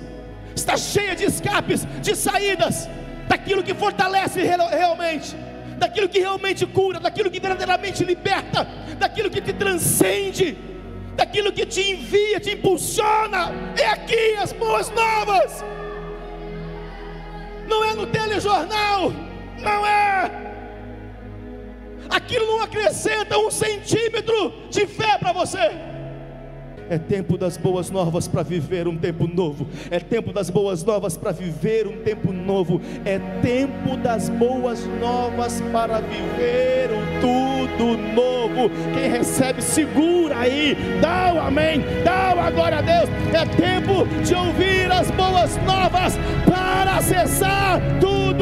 está 0.54 0.76
cheia 0.76 1.14
de 1.14 1.24
escapes, 1.24 1.86
de 2.00 2.16
saídas, 2.16 2.88
daquilo 3.28 3.62
que 3.62 3.74
fortalece 3.74 4.42
realmente, 4.42 5.36
daquilo 5.78 6.08
que 6.08 6.18
realmente 6.18 6.66
cura, 6.66 6.98
daquilo 6.98 7.30
que 7.30 7.38
verdadeiramente 7.38 8.04
liberta, 8.04 8.66
daquilo 8.98 9.30
que 9.30 9.40
te 9.40 9.52
transcende, 9.52 10.56
daquilo 11.14 11.52
que 11.52 11.64
te 11.66 11.92
envia, 11.92 12.40
te 12.40 12.52
impulsiona. 12.54 13.52
É 13.80 13.86
aqui 13.86 14.34
as 14.40 14.52
boas 14.52 14.90
novas. 14.90 15.64
Não 17.68 17.84
é 17.84 17.94
no 17.94 18.06
telejornal, 18.06 19.12
não 19.62 19.86
é. 19.86 20.30
Aquilo 22.10 22.46
não 22.46 22.60
acrescenta 22.60 23.38
um 23.38 23.50
centímetro 23.50 24.52
de 24.70 24.86
fé 24.86 25.16
para 25.18 25.32
você. 25.32 25.92
É 26.90 26.98
tempo 26.98 27.38
das 27.38 27.56
boas 27.56 27.90
novas 27.90 28.28
para 28.28 28.42
viver 28.42 28.86
um 28.86 28.98
tempo 28.98 29.26
novo. 29.26 29.66
É 29.90 29.98
tempo 29.98 30.30
das 30.30 30.50
boas 30.50 30.84
novas 30.84 31.16
para 31.16 31.32
viver 31.32 31.86
um 31.86 32.02
tempo 32.02 32.32
novo. 32.32 32.82
É 33.04 33.18
tempo 33.40 33.96
das 33.96 34.28
boas 34.28 34.84
novas 35.00 35.62
para 35.72 36.00
viver 36.00 36.90
um 36.92 37.20
tudo 37.20 37.96
novo. 38.14 38.70
Quem 38.92 39.10
recebe, 39.10 39.62
segura 39.62 40.36
aí. 40.38 40.76
Dá 41.00 41.32
o 41.34 41.40
amém. 41.40 41.82
Dá 42.04 42.34
o 42.36 42.40
agora 42.40 42.80
a 42.80 42.82
Deus. 42.82 43.08
É 43.32 43.46
tempo 43.46 44.06
de 44.22 44.34
ouvir 44.34 44.92
as 44.92 45.10
boas 45.12 45.56
novas 45.64 46.18
para 46.44 46.96
acessar 46.96 47.80
tudo 48.00 48.41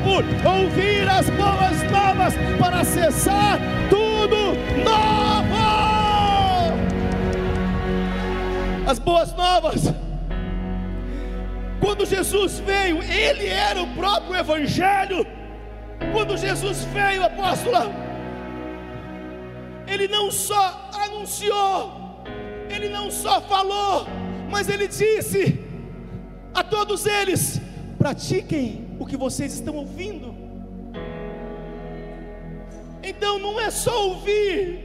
novo. 0.00 0.22
Ouvir 0.48 1.08
as 1.08 1.28
boas 1.30 1.82
novas 1.90 2.34
para 2.58 2.80
acessar 2.80 3.58
tudo 3.90 4.54
novo. 4.84 5.28
as 8.88 8.98
boas 8.98 9.34
novas. 9.34 9.82
Quando 11.78 12.06
Jesus 12.06 12.58
veio, 12.60 13.02
ele 13.02 13.46
era 13.46 13.82
o 13.82 13.94
próprio 13.94 14.34
Evangelho. 14.34 15.26
Quando 16.10 16.38
Jesus 16.38 16.84
veio, 16.84 17.22
apóstola, 17.22 17.92
ele 19.86 20.08
não 20.08 20.30
só 20.30 20.88
anunciou, 21.04 22.24
ele 22.70 22.88
não 22.88 23.10
só 23.10 23.42
falou, 23.42 24.06
mas 24.50 24.70
ele 24.70 24.88
disse 24.88 25.60
a 26.54 26.64
todos 26.64 27.04
eles: 27.04 27.60
pratiquem 27.98 28.87
o 28.98 29.06
que 29.06 29.16
vocês 29.16 29.54
estão 29.54 29.76
ouvindo. 29.76 30.34
Então 33.02 33.38
não 33.38 33.60
é 33.60 33.70
só 33.70 34.08
ouvir, 34.08 34.80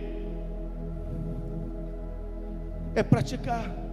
é 2.95 3.03
praticar. 3.03 3.83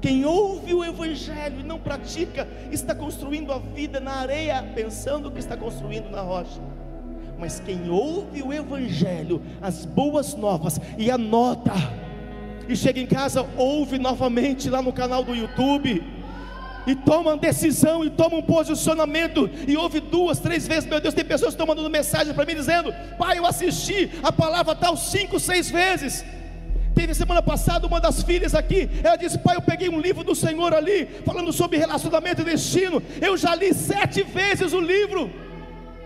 Quem 0.00 0.24
ouve 0.26 0.74
o 0.74 0.84
Evangelho 0.84 1.60
e 1.60 1.62
não 1.62 1.78
pratica, 1.78 2.46
está 2.70 2.94
construindo 2.94 3.52
a 3.52 3.58
vida 3.58 4.00
na 4.00 4.16
areia, 4.16 4.62
pensando 4.74 5.30
que 5.30 5.38
está 5.38 5.56
construindo 5.56 6.10
na 6.10 6.20
rocha. 6.20 6.60
Mas 7.38 7.58
quem 7.58 7.88
ouve 7.88 8.42
o 8.42 8.52
Evangelho, 8.52 9.40
as 9.62 9.86
boas 9.86 10.34
novas, 10.34 10.78
e 10.98 11.10
anota, 11.10 11.72
e 12.68 12.76
chega 12.76 13.00
em 13.00 13.06
casa, 13.06 13.46
ouve 13.56 13.98
novamente 13.98 14.68
lá 14.68 14.82
no 14.82 14.92
canal 14.92 15.24
do 15.24 15.34
YouTube, 15.34 16.02
e 16.86 16.94
toma 16.94 17.30
uma 17.30 17.36
decisão, 17.36 18.04
e 18.04 18.10
toma 18.10 18.36
um 18.36 18.42
posicionamento, 18.42 19.50
e 19.66 19.76
ouve 19.76 20.00
duas, 20.00 20.38
três 20.38 20.66
vezes, 20.66 20.88
meu 20.88 21.00
Deus, 21.00 21.14
tem 21.14 21.24
pessoas 21.24 21.50
que 21.50 21.54
estão 21.54 21.66
mandando 21.66 21.88
mensagem 21.90 22.34
para 22.34 22.44
mim 22.44 22.54
dizendo, 22.54 22.94
pai, 23.18 23.38
eu 23.38 23.46
assisti 23.46 24.10
a 24.22 24.30
palavra 24.30 24.74
tal 24.74 24.96
cinco, 24.96 25.38
seis 25.40 25.70
vezes, 25.70 26.24
Teve 26.94 27.12
semana 27.12 27.42
passada 27.42 27.88
uma 27.88 28.00
das 28.00 28.22
filhas 28.22 28.54
aqui, 28.54 28.88
ela 29.02 29.16
disse: 29.16 29.36
Pai, 29.36 29.56
eu 29.56 29.62
peguei 29.62 29.88
um 29.88 29.98
livro 29.98 30.22
do 30.22 30.32
Senhor 30.32 30.72
ali, 30.72 31.06
falando 31.24 31.52
sobre 31.52 31.76
relacionamento 31.76 32.42
e 32.42 32.44
destino. 32.44 33.02
Eu 33.20 33.36
já 33.36 33.52
li 33.54 33.74
sete 33.74 34.22
vezes 34.22 34.72
o 34.72 34.80
livro. 34.80 35.28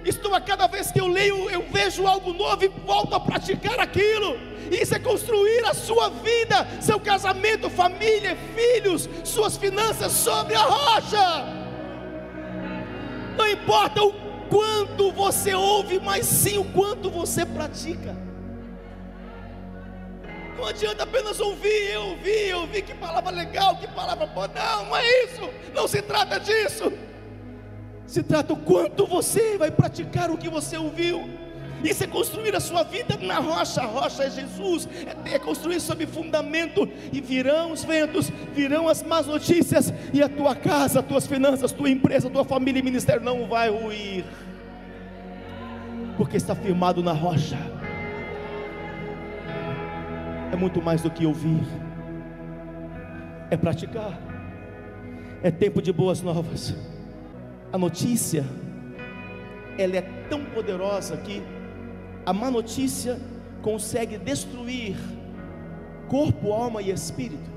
Estou 0.08 0.34
a 0.34 0.40
cada 0.40 0.66
vez 0.66 0.90
que 0.90 0.98
eu 0.98 1.06
leio, 1.06 1.50
eu 1.50 1.62
vejo 1.70 2.06
algo 2.06 2.32
novo 2.32 2.64
e 2.64 2.68
volto 2.68 3.14
a 3.14 3.20
praticar 3.20 3.78
aquilo. 3.78 4.38
Isso 4.70 4.94
é 4.94 4.98
construir 4.98 5.64
a 5.66 5.74
sua 5.74 6.08
vida, 6.08 6.66
seu 6.80 6.98
casamento, 6.98 7.68
família, 7.68 8.36
filhos, 8.56 9.08
suas 9.22 9.58
finanças 9.58 10.12
sobre 10.12 10.54
a 10.54 10.62
rocha. 10.62 11.44
Não 13.36 13.46
importa 13.48 14.02
o 14.02 14.12
quanto 14.48 15.12
você 15.12 15.54
ouve, 15.54 16.00
mas 16.00 16.24
sim 16.24 16.56
o 16.56 16.64
quanto 16.64 17.10
você 17.10 17.44
pratica. 17.44 18.16
Não 20.56 20.66
adianta 20.66 21.04
apenas 21.04 21.38
ouvir, 21.38 21.92
eu 21.92 22.02
ouvi, 22.02 22.48
eu 22.48 22.60
ouvi 22.60 22.82
que 22.82 22.94
palavra 22.94 23.30
legal, 23.30 23.76
que 23.76 23.86
palavra 23.88 24.26
boa. 24.26 24.48
Não, 24.48 24.86
não 24.86 24.96
é 24.96 25.24
isso. 25.24 25.50
Não 25.74 25.86
se 25.86 26.00
trata 26.00 26.40
disso. 26.40 26.92
Se 28.08 28.22
trata 28.22 28.52
o 28.52 28.56
quanto 28.56 29.06
você 29.06 29.56
vai 29.56 29.70
praticar 29.70 30.30
o 30.30 30.36
que 30.36 30.48
você 30.48 30.76
ouviu. 30.76 31.28
Isso 31.84 32.02
é 32.02 32.08
construir 32.08 32.56
a 32.56 32.60
sua 32.60 32.82
vida 32.82 33.16
na 33.22 33.38
rocha. 33.38 33.82
A 33.82 33.86
rocha 33.86 34.24
é 34.24 34.30
Jesus. 34.30 34.88
É, 35.24 35.38
construir 35.38 35.78
sobre 35.78 36.06
fundamento. 36.06 36.88
E 37.12 37.20
virão 37.20 37.70
os 37.70 37.84
ventos, 37.84 38.32
virão 38.52 38.88
as 38.88 39.04
más 39.04 39.26
notícias. 39.26 39.92
E 40.12 40.20
a 40.20 40.28
tua 40.28 40.56
casa, 40.56 40.98
as 40.98 41.06
tuas 41.06 41.26
finanças, 41.26 41.70
tua 41.70 41.90
empresa, 41.90 42.28
tua 42.28 42.44
família 42.44 42.80
e 42.80 42.82
ministério 42.82 43.22
não 43.22 43.46
vai 43.46 43.70
ruir. 43.70 44.24
Porque 46.16 46.36
está 46.36 46.56
firmado 46.56 47.00
na 47.00 47.12
rocha 47.12 47.56
é 50.52 50.56
muito 50.56 50.80
mais 50.80 51.02
do 51.02 51.10
que 51.10 51.26
ouvir, 51.26 51.62
é 53.50 53.56
praticar, 53.56 54.18
é 55.42 55.50
tempo 55.50 55.82
de 55.82 55.92
boas 55.92 56.22
novas. 56.22 56.74
A 57.72 57.76
notícia, 57.76 58.44
ela 59.76 59.96
é 59.96 60.02
tão 60.28 60.44
poderosa 60.46 61.16
que 61.18 61.42
a 62.24 62.32
má 62.32 62.50
notícia 62.50 63.18
consegue 63.62 64.16
destruir 64.16 64.96
corpo, 66.08 66.52
alma 66.52 66.80
e 66.80 66.90
espírito. 66.90 67.50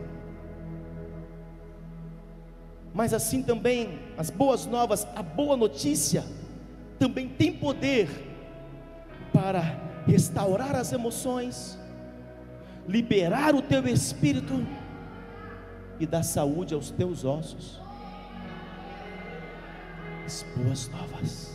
Mas 2.94 3.14
assim 3.14 3.42
também, 3.42 4.00
as 4.18 4.30
boas 4.30 4.66
novas, 4.66 5.08
a 5.16 5.24
boa 5.24 5.56
notícia, 5.56 6.26
também 7.00 7.30
tem 7.30 7.54
poder 7.54 8.10
para 9.34 9.62
restaurar 10.06 10.76
as 10.76 10.92
emoções, 10.92 11.80
liberar 12.88 13.56
o 13.56 13.62
teu 13.62 13.88
espírito 13.88 14.66
e 16.00 16.06
dar 16.06 16.24
saúde 16.24 16.74
aos 16.74 16.92
teus 16.92 17.24
ossos. 17.24 17.80
As 20.32 20.46
boas 20.56 20.90
novas. 20.90 21.52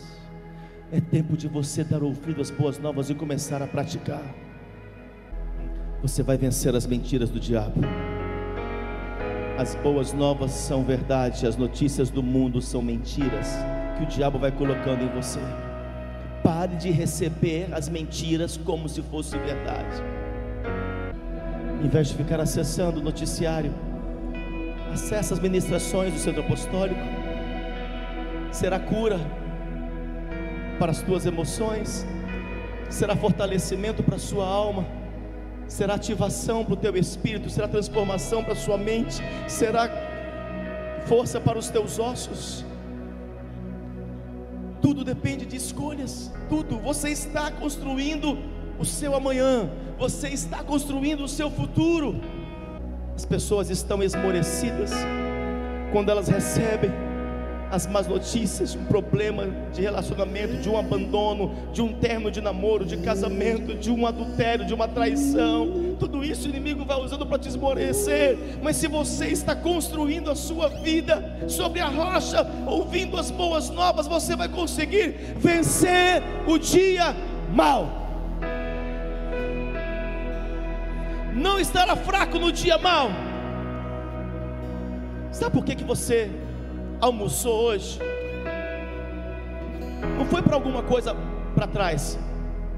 É 0.91 1.01
tempo 1.01 1.35
de 1.35 1.47
você 1.47 1.83
dar 1.83 2.03
ouvido 2.03 2.39
às 2.39 2.51
boas 2.51 2.77
novas 2.77 3.09
e 3.09 3.15
começar 3.15 3.59
a 3.59 3.65
praticar. 3.65 4.23
Você 6.03 6.21
vai 6.21 6.37
vencer 6.37 6.75
as 6.75 6.85
mentiras 6.85 7.31
do 7.31 7.39
diabo. 7.39 7.81
As 9.57 9.73
boas 9.73 10.13
novas 10.13 10.51
são 10.51 10.83
verdade, 10.83 11.47
as 11.47 11.57
notícias 11.57 12.11
do 12.11 12.21
mundo 12.21 12.61
são 12.61 12.83
mentiras 12.83 13.47
que 13.97 14.03
o 14.03 14.05
diabo 14.05 14.37
vai 14.37 14.51
colocando 14.51 15.01
em 15.01 15.09
você. 15.09 15.39
Pare 16.43 16.75
de 16.75 16.91
receber 16.91 17.73
as 17.73 17.89
mentiras 17.89 18.57
como 18.57 18.87
se 18.87 19.01
fosse 19.01 19.35
verdade 19.39 20.03
em 21.83 21.87
vez 21.89 22.07
de 22.07 22.15
ficar 22.15 22.39
acessando 22.39 22.99
o 22.99 23.03
noticiário, 23.03 23.71
acesse 24.91 25.31
as 25.31 25.39
ministrações 25.39 26.11
do 26.11 26.19
centro 26.19 26.41
apostólico. 26.41 27.16
Será 28.57 28.79
cura 28.79 29.19
para 30.79 30.91
as 30.91 31.03
tuas 31.03 31.27
emoções, 31.27 32.07
será 32.89 33.15
fortalecimento 33.15 34.01
para 34.01 34.15
a 34.15 34.19
sua 34.19 34.47
alma, 34.47 34.83
será 35.67 35.93
ativação 35.93 36.65
para 36.65 36.73
o 36.73 36.75
teu 36.75 36.97
espírito, 36.97 37.51
será 37.51 37.67
transformação 37.67 38.43
para 38.43 38.53
a 38.53 38.55
sua 38.55 38.75
mente, 38.75 39.17
será 39.47 39.87
força 41.05 41.39
para 41.39 41.59
os 41.59 41.69
teus 41.69 41.99
ossos. 41.99 42.65
Tudo 44.81 45.03
depende 45.03 45.45
de 45.45 45.55
escolhas, 45.55 46.33
tudo. 46.49 46.79
Você 46.79 47.09
está 47.09 47.51
construindo 47.51 48.39
o 48.79 48.85
seu 48.85 49.15
amanhã, 49.15 49.69
você 49.99 50.29
está 50.29 50.63
construindo 50.63 51.23
o 51.23 51.27
seu 51.27 51.51
futuro. 51.51 52.19
As 53.15 53.23
pessoas 53.23 53.69
estão 53.69 54.01
esmorecidas 54.01 54.93
quando 55.91 56.09
elas 56.09 56.27
recebem 56.27 57.06
as 57.71 57.85
más 57.85 58.07
notícias 58.07 58.75
um 58.75 58.85
problema 58.85 59.47
de 59.73 59.81
relacionamento, 59.81 60.57
de 60.57 60.69
um 60.69 60.77
abandono, 60.77 61.53
de 61.73 61.81
um 61.81 61.93
termo 61.93 62.31
de 62.31 62.41
namoro, 62.41 62.85
de 62.85 62.97
casamento, 62.97 63.75
de 63.75 63.91
um 63.91 64.05
adultério, 64.05 64.65
de 64.65 64.73
uma 64.73 64.87
traição. 64.87 65.95
Tudo 65.99 66.23
isso 66.23 66.47
o 66.47 66.49
inimigo 66.49 66.85
vai 66.85 66.99
usando 66.99 67.25
para 67.25 67.37
te 67.37 67.49
esmorecer. 67.49 68.37
Mas 68.61 68.77
se 68.77 68.87
você 68.87 69.27
está 69.27 69.55
construindo 69.55 70.31
a 70.31 70.35
sua 70.35 70.69
vida 70.69 71.39
sobre 71.47 71.79
a 71.79 71.87
rocha, 71.87 72.45
ouvindo 72.65 73.17
as 73.17 73.31
boas 73.31 73.69
novas, 73.69 74.07
você 74.07 74.35
vai 74.35 74.47
conseguir 74.47 75.35
vencer 75.37 76.21
o 76.47 76.57
dia 76.57 77.15
mal. 77.53 78.07
não 81.37 81.59
estará 81.59 81.95
fraco 81.95 82.39
no 82.39 82.51
dia 82.51 82.77
mau. 82.77 83.09
Sabe 85.31 85.51
por 85.51 85.63
que, 85.63 85.75
que 85.75 85.83
você 85.83 86.31
almoçou 86.99 87.65
hoje? 87.65 87.99
Não 90.17 90.25
foi 90.25 90.41
para 90.41 90.55
alguma 90.55 90.83
coisa 90.83 91.15
para 91.55 91.67
trás. 91.67 92.17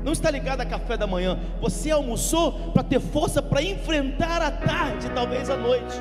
Não 0.04 0.14
está 0.14 0.32
ligado 0.32 0.62
a 0.62 0.66
café 0.66 0.96
da 0.96 1.06
manhã. 1.06 1.38
Você 1.62 1.92
almoçou 1.92 2.72
para 2.72 2.84
ter 2.84 3.00
força 3.00 3.42
para 3.42 3.62
enfrentar 3.62 4.42
a 4.42 4.52
tarde, 4.52 5.10
talvez 5.10 5.50
a 5.50 5.58
noite. 5.58 5.96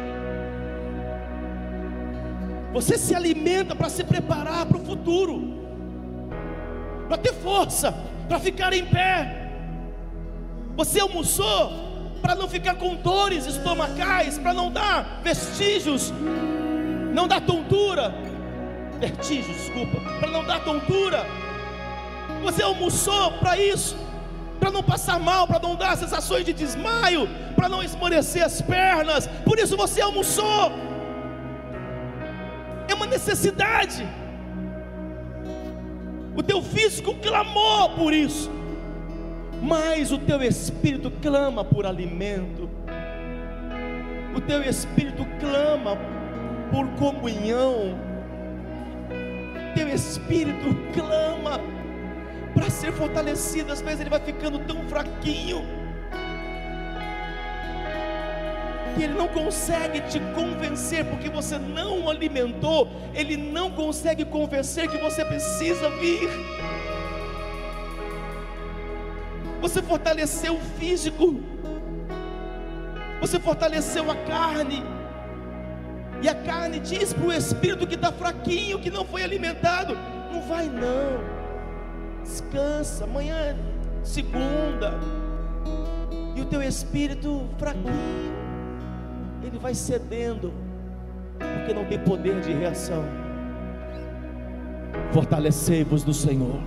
Você 2.73 2.97
se 2.97 3.15
alimenta 3.15 3.75
para 3.75 3.89
se 3.89 4.05
preparar 4.05 4.67
para 4.67 4.77
o 4.77 4.85
futuro, 4.85 5.55
para 7.09 7.19
ter 7.19 7.33
força, 7.35 7.95
para 8.29 8.39
ficar 8.39 8.73
em 8.73 8.85
pé. 8.85 9.51
Você 10.77 11.01
almoçou 11.01 11.73
para 12.23 12.35
não 12.35 12.47
ficar 12.47 12.75
com 12.75 12.95
dores 12.95 13.47
estomacais, 13.47 14.39
para 14.39 14.53
não 14.53 14.71
dar 14.71 15.21
vestígios, 15.25 16.13
não 17.13 17.27
dar 17.27 17.41
tontura, 17.41 18.15
vertigem, 18.99 19.55
desculpa, 19.55 20.01
para 20.19 20.31
não 20.31 20.45
dar 20.45 20.63
tontura. 20.65 21.27
Você 22.43 22.63
almoçou 22.63 23.33
para 23.33 23.59
isso, 23.59 23.97
para 24.61 24.71
não 24.71 24.83
passar 24.83 25.19
mal, 25.19 25.47
para 25.47 25.59
não 25.59 25.77
dar 25.77 25.97
sensações 25.97 26.45
de 26.45 26.53
desmaio, 26.53 27.29
para 27.57 27.69
não 27.69 27.83
esmorecer 27.83 28.45
as 28.45 28.61
pernas. 28.61 29.27
Por 29.45 29.59
isso 29.59 29.77
você 29.77 30.01
almoçou. 30.01 30.73
É 32.87 32.95
uma 32.95 33.07
necessidade. 33.07 34.07
O 36.37 36.43
teu 36.43 36.63
físico 36.63 37.15
clamou 37.17 37.91
por 37.91 38.15
isso, 38.15 38.51
mas 39.61 40.13
o 40.13 40.19
teu 40.19 40.41
espírito 40.43 41.11
clama 41.21 41.65
por 41.65 41.85
alimento. 41.85 42.71
O 44.37 44.41
teu 44.41 44.63
espírito 44.63 45.27
clama 45.41 45.99
por 46.71 46.87
comunhão. 46.99 47.99
Teu 49.75 49.89
espírito 49.89 50.75
clama 50.95 51.61
para 52.55 52.71
ser 52.71 52.93
fortalecido. 52.93 53.73
Às 53.73 53.81
vezes 53.81 54.01
ele 54.01 54.11
vai 54.11 54.21
ficando 54.21 54.59
tão 54.61 54.89
fraquinho 54.89 55.65
que 58.95 59.05
ele 59.05 59.15
não 59.15 59.29
consegue 59.29 60.01
te 60.03 60.19
convencer 60.35 61.05
porque 61.05 61.29
você 61.29 61.57
não 61.59 62.05
o 62.05 62.11
alimentou. 62.11 62.91
Ele 63.15 63.37
não 63.37 63.71
consegue 63.71 64.25
convencer 64.25 64.89
que 64.89 64.99
você 64.99 65.25
precisa 65.25 65.89
vir. 65.91 66.29
Você 69.61 69.83
fortaleceu 69.83 70.55
o 70.55 70.61
físico, 70.79 71.41
você 73.21 73.41
fortaleceu 73.41 74.09
a 74.11 74.15
carne, 74.15 74.85
e 76.23 76.29
a 76.29 76.35
carne 76.35 76.81
diz 76.81 77.13
para 77.13 77.27
o 77.27 77.33
espírito 77.33 77.87
que 77.87 77.95
está 77.95 78.13
fraquinho, 78.13 78.79
que 78.79 78.91
não 78.91 79.05
foi 79.05 79.23
alimentado: 79.23 79.97
não 80.33 80.43
vai 80.43 80.67
não 80.67 81.39
descansa, 82.29 83.05
amanhã 83.05 83.35
é 83.35 83.57
segunda, 84.03 84.99
e 86.37 86.41
o 86.41 86.45
teu 86.45 86.63
espírito 86.63 87.49
fraquinho, 87.57 88.35
ele 89.43 89.59
vai 89.59 89.75
cedendo, 89.75 90.53
porque 91.39 91.73
não 91.73 91.87
tem 91.87 91.99
poder 91.99 92.41
de 92.41 92.53
reação. 92.53 93.03
Fortalecei-vos 95.13 96.05
no 96.05 96.13
Senhor, 96.13 96.61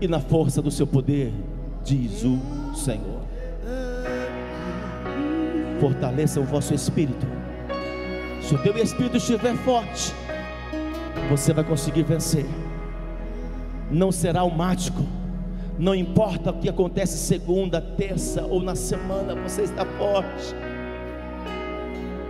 e 0.00 0.08
na 0.08 0.20
força 0.20 0.62
do 0.62 0.70
seu 0.70 0.86
poder, 0.86 1.32
diz 1.84 2.24
o 2.24 2.38
Senhor. 2.74 3.22
Fortaleça 5.80 6.40
o 6.40 6.44
vosso 6.44 6.74
espírito. 6.74 7.37
Se 8.48 8.54
o 8.54 8.58
teu 8.58 8.76
espírito 8.78 9.18
estiver 9.18 9.54
forte, 9.56 10.14
você 11.28 11.52
vai 11.52 11.62
conseguir 11.62 12.02
vencer 12.02 12.46
não 13.90 14.12
será 14.12 14.40
almático. 14.40 15.02
Não 15.78 15.94
importa 15.94 16.50
o 16.50 16.58
que 16.58 16.68
acontece 16.68 17.16
segunda, 17.16 17.80
terça 17.80 18.42
ou 18.42 18.60
na 18.60 18.74
semana, 18.74 19.34
você 19.36 19.62
está 19.62 19.84
forte. 19.84 20.54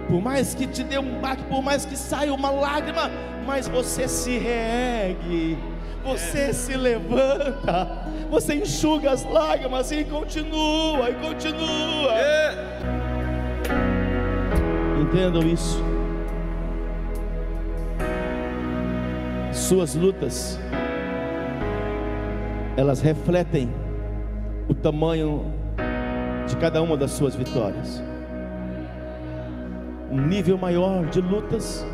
Por 0.07 0.21
mais 0.21 0.55
que 0.55 0.67
te 0.67 0.85
dê 0.85 0.99
um 0.99 1.21
baque, 1.21 1.43
por 1.45 1.63
mais 1.63 1.85
que 1.85 1.97
saia 1.97 2.33
uma 2.33 2.51
lágrima, 2.51 3.11
mas 3.47 3.67
você 3.67 4.07
se 4.07 4.39
reergue, 4.39 5.57
você 6.05 6.53
se 6.53 6.77
levanta, 6.77 8.07
você 8.31 8.55
enxuga 8.57 9.13
as 9.13 9.25
lágrimas 9.25 9.91
e 9.93 10.05
continua, 10.05 11.11
e 11.11 11.15
continua. 11.15 12.13
É. 12.13 12.55
Entendam 15.01 15.43
isso. 15.43 15.88
Suas 19.69 19.95
lutas 19.95 20.59
elas 22.75 23.03
refletem 23.03 23.69
o 24.67 24.73
tamanho 24.73 25.45
de 26.47 26.57
cada 26.57 26.81
uma 26.81 26.97
das 26.97 27.11
suas 27.11 27.37
vitórias. 27.37 28.03
Um 30.11 30.27
nível 30.27 30.57
maior 30.57 31.05
de 31.11 31.21
lutas 31.21 31.85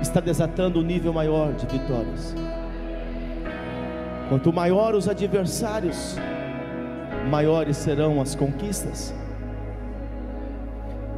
está 0.00 0.18
desatando 0.18 0.78
um 0.78 0.82
nível 0.82 1.12
maior 1.12 1.52
de 1.52 1.66
vitórias. 1.66 2.34
Quanto 4.30 4.50
maior 4.50 4.94
os 4.94 5.10
adversários, 5.10 6.16
maiores 7.28 7.76
serão 7.76 8.18
as 8.18 8.34
conquistas. 8.34 9.14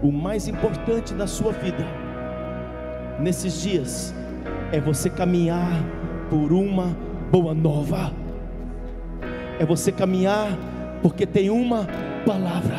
O 0.02 0.10
mais 0.10 0.48
importante 0.48 1.14
na 1.14 1.28
sua 1.28 1.52
vida, 1.52 1.86
nesses 3.20 3.62
dias, 3.62 4.12
é 4.72 4.80
você 4.80 5.10
caminhar 5.10 5.82
por 6.30 6.52
uma 6.52 6.96
boa 7.30 7.54
nova 7.54 8.12
é 9.60 9.66
você 9.66 9.92
caminhar, 9.92 10.48
porque 11.02 11.26
tem 11.26 11.50
uma 11.50 11.86
palavra. 12.24 12.78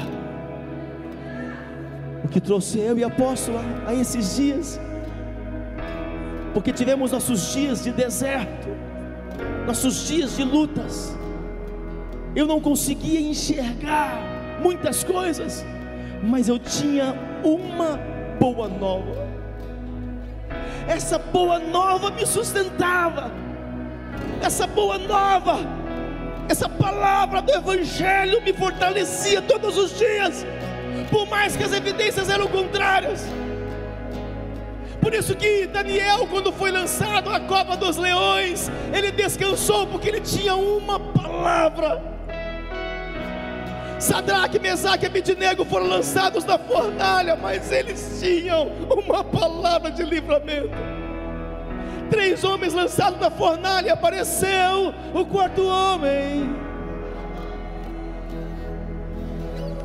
O 2.24 2.28
que 2.28 2.42
trouxe 2.42 2.80
eu 2.80 2.98
e 2.98 3.04
a 3.04 3.08
apóstola 3.08 3.62
a 3.86 3.94
esses 3.94 4.36
dias, 4.36 4.82
porque 6.56 6.74
tivemos 6.74 7.12
nossos 7.12 7.54
dias 7.54 7.84
de 7.84 7.92
deserto, 7.92 8.68
nossos 9.68 10.08
dias 10.08 10.36
de 10.36 10.44
lutas. 10.44 11.16
Eu 12.36 12.48
não 12.48 12.60
conseguia 12.60 13.22
enxergar 13.22 14.20
muitas 14.64 15.04
coisas, 15.04 15.64
mas 16.24 16.50
eu 16.50 16.58
tinha 16.58 17.14
uma 17.44 18.00
boa 18.40 18.68
nova. 18.68 19.31
Essa 20.88 21.18
boa 21.18 21.60
nova 21.60 22.10
me 22.12 22.26
sustentava. 22.26 23.32
Essa 24.42 24.66
boa 24.68 24.98
nova 24.98 25.82
essa 26.52 26.68
palavra 26.68 27.42
do 27.42 27.50
Evangelho 27.54 28.42
me 28.42 28.52
fortalecia 28.52 29.42
todos 29.42 29.78
os 29.78 29.98
dias, 29.98 30.46
por 31.10 31.26
mais 31.28 31.56
que 31.56 31.64
as 31.64 31.72
evidências 31.72 32.30
eram 32.30 32.46
contrárias. 32.48 33.26
Por 35.00 35.14
isso 35.14 35.34
que 35.34 35.66
Daniel, 35.66 36.28
quando 36.28 36.52
foi 36.52 36.70
lançado 36.70 37.30
à 37.30 37.40
cova 37.40 37.78
dos 37.78 37.96
leões, 37.96 38.70
ele 38.94 39.12
descansou 39.12 39.88
porque 39.88 40.10
ele 40.10 40.20
tinha 40.20 40.54
uma 40.56 41.00
palavra. 41.00 42.04
Sadraque, 44.02 44.60
Mesaque 44.60 45.06
e 45.06 45.08
Abidnego 45.08 45.64
foram 45.64 45.88
lançados 45.88 46.44
na 46.44 46.58
fornalha, 46.58 47.36
mas 47.36 47.72
eles 47.72 48.20
tinham 48.20 48.68
uma 48.90 49.24
palavra 49.24 49.92
de 49.92 50.04
livramento 50.04 50.70
três 52.12 52.44
homens 52.44 52.74
lançados 52.74 53.20
na 53.20 53.32
fornalha, 53.32 53.94
apareceu 53.94 54.94
o 55.14 55.26
quarto 55.26 55.66
homem. 55.66 56.54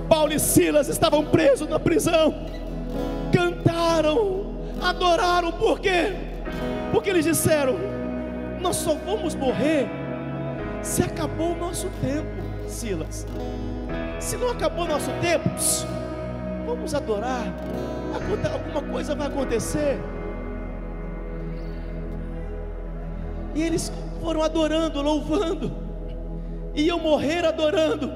Paulo 0.08 0.32
e 0.32 0.38
Silas 0.38 0.88
estavam 0.88 1.24
presos 1.24 1.68
na 1.68 1.78
prisão, 1.78 2.34
cantaram, 3.32 4.54
adoraram, 4.82 5.52
por 5.52 5.78
quê? 5.78 6.14
Porque 6.92 7.10
eles 7.10 7.24
disseram: 7.24 7.76
Nós 8.60 8.76
só 8.76 8.94
vamos 8.94 9.34
morrer 9.34 9.88
se 10.82 11.02
acabou 11.02 11.52
o 11.52 11.56
nosso 11.56 11.88
tempo, 12.00 12.68
Silas. 12.68 13.26
Se 14.18 14.36
não 14.36 14.50
acabou 14.50 14.86
nosso 14.86 15.10
tempo, 15.20 15.48
vamos 16.64 16.94
adorar, 16.94 17.52
alguma 18.52 18.82
coisa 18.82 19.14
vai 19.14 19.26
acontecer. 19.26 19.98
E 23.54 23.62
eles 23.62 23.92
foram 24.20 24.42
adorando, 24.42 25.00
louvando, 25.00 25.72
iam 26.74 26.98
morrer 26.98 27.44
adorando, 27.44 28.12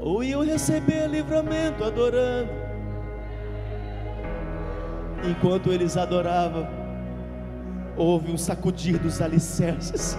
ou 0.00 0.24
iam 0.24 0.44
receber 0.44 1.06
livramento 1.06 1.84
adorando. 1.84 2.50
Enquanto 5.22 5.70
eles 5.70 5.96
adoravam, 5.96 6.66
houve 7.96 8.32
um 8.32 8.38
sacudir 8.38 8.98
dos 8.98 9.20
alicerces, 9.20 10.16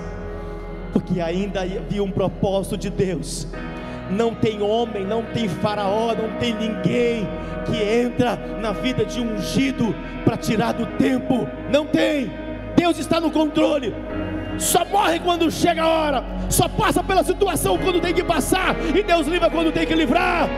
porque 0.93 1.19
ainda 1.19 1.61
havia 1.61 2.03
um 2.03 2.11
propósito 2.11 2.77
de 2.77 2.89
Deus 2.89 3.47
Não 4.11 4.35
tem 4.35 4.61
homem, 4.61 5.05
não 5.05 5.23
tem 5.23 5.47
faraó, 5.47 6.13
não 6.13 6.37
tem 6.37 6.53
ninguém 6.53 7.27
que 7.65 7.81
entra 7.81 8.35
na 8.59 8.73
vida 8.73 9.05
de 9.05 9.21
um 9.21 9.35
ungido 9.35 9.95
para 10.25 10.35
tirar 10.35 10.73
do 10.73 10.85
tempo. 10.97 11.47
Não 11.71 11.85
tem. 11.85 12.29
Deus 12.75 12.99
está 12.99 13.21
no 13.21 13.31
controle. 13.31 13.95
Só 14.57 14.83
morre 14.83 15.19
quando 15.19 15.49
chega 15.49 15.83
a 15.83 15.87
hora. 15.87 16.23
Só 16.49 16.67
passa 16.67 17.01
pela 17.01 17.23
situação 17.23 17.77
quando 17.77 18.01
tem 18.01 18.13
que 18.13 18.23
passar. 18.23 18.75
E 18.93 19.01
Deus 19.01 19.27
livra 19.27 19.49
quando 19.49 19.71
tem 19.71 19.85
que 19.85 19.95
livrar. 19.95 20.49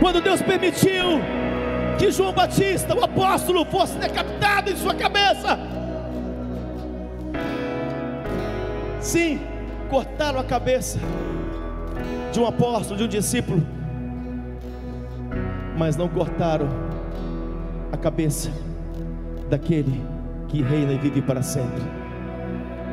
Quando 0.00 0.20
Deus 0.20 0.40
permitiu 0.40 1.20
que 1.98 2.12
João 2.12 2.32
Batista, 2.32 2.94
o 2.94 3.04
apóstolo, 3.04 3.64
fosse 3.64 3.96
decapitado 3.98 4.70
em 4.70 4.76
sua 4.76 4.94
cabeça. 4.94 5.58
Sim, 9.00 9.40
cortaram 9.90 10.38
a 10.38 10.44
cabeça 10.44 10.98
de 12.34 12.40
um 12.40 12.46
apóstolo, 12.46 12.98
de 12.98 13.04
um 13.04 13.08
discípulo, 13.08 13.64
mas 15.78 15.94
não 15.94 16.08
cortaram 16.08 16.68
a 17.92 17.96
cabeça 17.96 18.50
daquele 19.48 20.02
que 20.48 20.60
reina 20.60 20.92
e 20.92 20.98
vive 20.98 21.22
para 21.22 21.42
sempre. 21.42 21.80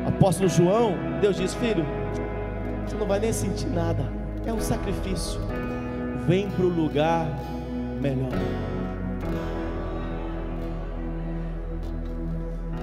Apóstolo 0.06 0.48
João, 0.48 0.94
Deus 1.20 1.36
diz: 1.36 1.54
Filho, 1.54 1.84
você 2.86 2.96
não 2.96 3.06
vai 3.06 3.18
nem 3.18 3.32
sentir 3.32 3.66
nada, 3.66 4.04
é 4.46 4.52
um 4.52 4.60
sacrifício. 4.60 5.40
Vem 6.28 6.48
para 6.48 6.64
o 6.64 6.68
lugar 6.68 7.26
melhor. 8.00 8.30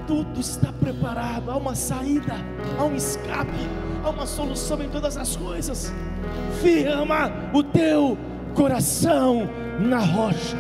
tudo 0.10 0.40
está 0.40 0.74
preparado, 0.74 1.52
há 1.52 1.56
uma 1.56 1.76
saída, 1.76 2.34
há 2.80 2.84
um 2.84 2.96
escape, 2.96 3.52
há 4.04 4.10
uma 4.10 4.26
solução 4.26 4.82
em 4.82 4.90
todas 4.90 5.16
as 5.16 5.36
coisas. 5.36 5.94
Firma 6.62 7.32
o 7.54 7.64
teu 7.64 8.18
coração 8.54 9.50
na 9.80 10.00
rocha. 10.00 10.58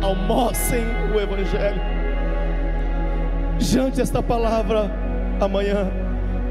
Almocem 0.00 0.84
o 1.14 1.20
Evangelho. 1.20 1.80
Jante 3.58 4.00
esta 4.00 4.22
palavra 4.22 4.90
amanhã. 5.40 5.90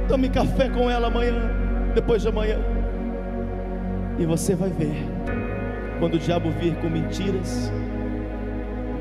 Tome 0.07 0.29
café 0.29 0.69
com 0.69 0.89
ela 0.89 1.07
amanhã, 1.07 1.33
depois 1.93 2.21
de 2.21 2.27
amanhã. 2.27 2.57
E 4.19 4.25
você 4.25 4.55
vai 4.55 4.69
ver, 4.69 4.95
quando 5.99 6.15
o 6.15 6.19
diabo 6.19 6.49
vir 6.51 6.75
com 6.77 6.89
mentiras, 6.89 7.71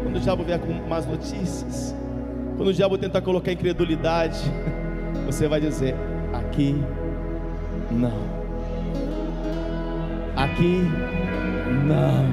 quando 0.03 0.17
o 0.17 0.21
diabo 0.21 0.45
vier 0.45 0.59
com 0.59 0.73
más 0.89 1.07
notícias, 1.07 1.95
quando 2.57 2.69
o 2.69 2.73
diabo 2.73 2.99
tentar 2.99 3.23
colocar 3.23 3.53
incredulidade, 3.53 4.39
você 5.27 5.49
vai 5.49 5.61
dizer: 5.61 5.95
aqui 6.33 6.81
não, 7.91 8.23
aqui 10.37 10.83
não, 11.85 12.25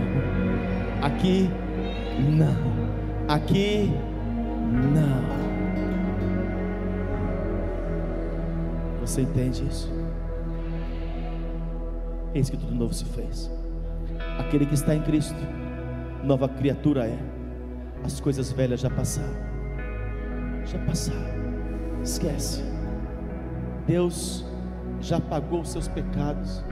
aqui 1.01 1.49
não, 2.29 3.33
aqui 3.33 3.91
não. 4.93 5.33
Você 9.01 9.21
entende 9.21 9.67
isso? 9.67 9.91
Eis 12.33 12.49
que 12.49 12.57
tudo 12.57 12.73
novo 12.73 12.93
se 12.93 13.05
fez. 13.05 13.51
Aquele 14.39 14.65
que 14.65 14.73
está 14.73 14.95
em 14.95 15.01
Cristo, 15.01 15.35
nova 16.23 16.47
criatura 16.47 17.05
é. 17.05 17.17
As 18.03 18.19
coisas 18.19 18.51
velhas 18.51 18.79
já 18.79 18.89
passaram. 18.89 19.33
Já 20.65 20.79
passaram. 20.79 21.21
Esquece. 22.01 22.72
Deus 23.85 24.45
já 25.01 25.19
pagou 25.19 25.61
os 25.61 25.69
seus 25.69 25.87
pecados. 25.87 26.63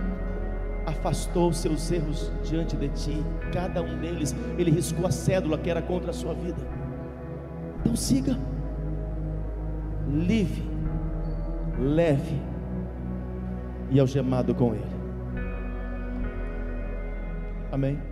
Afastou 0.86 1.50
os 1.50 1.58
seus 1.58 1.92
erros 1.92 2.32
diante 2.44 2.76
de 2.76 2.90
ti. 2.90 3.24
Cada 3.52 3.82
um 3.82 4.00
deles, 4.00 4.36
ele 4.58 4.72
riscou 4.72 5.06
a 5.06 5.12
cédula 5.12 5.58
que 5.58 5.70
era 5.70 5.82
contra 5.82 6.12
a 6.12 6.14
sua 6.14 6.34
vida. 6.34 6.62
Então 7.80 7.96
siga. 7.96 8.38
Livre. 10.08 10.64
Leve. 11.80 12.42
E 13.90 14.00
algemado 14.00 14.56
com 14.56 14.74
ele. 14.74 14.92
Amém. 17.72 18.11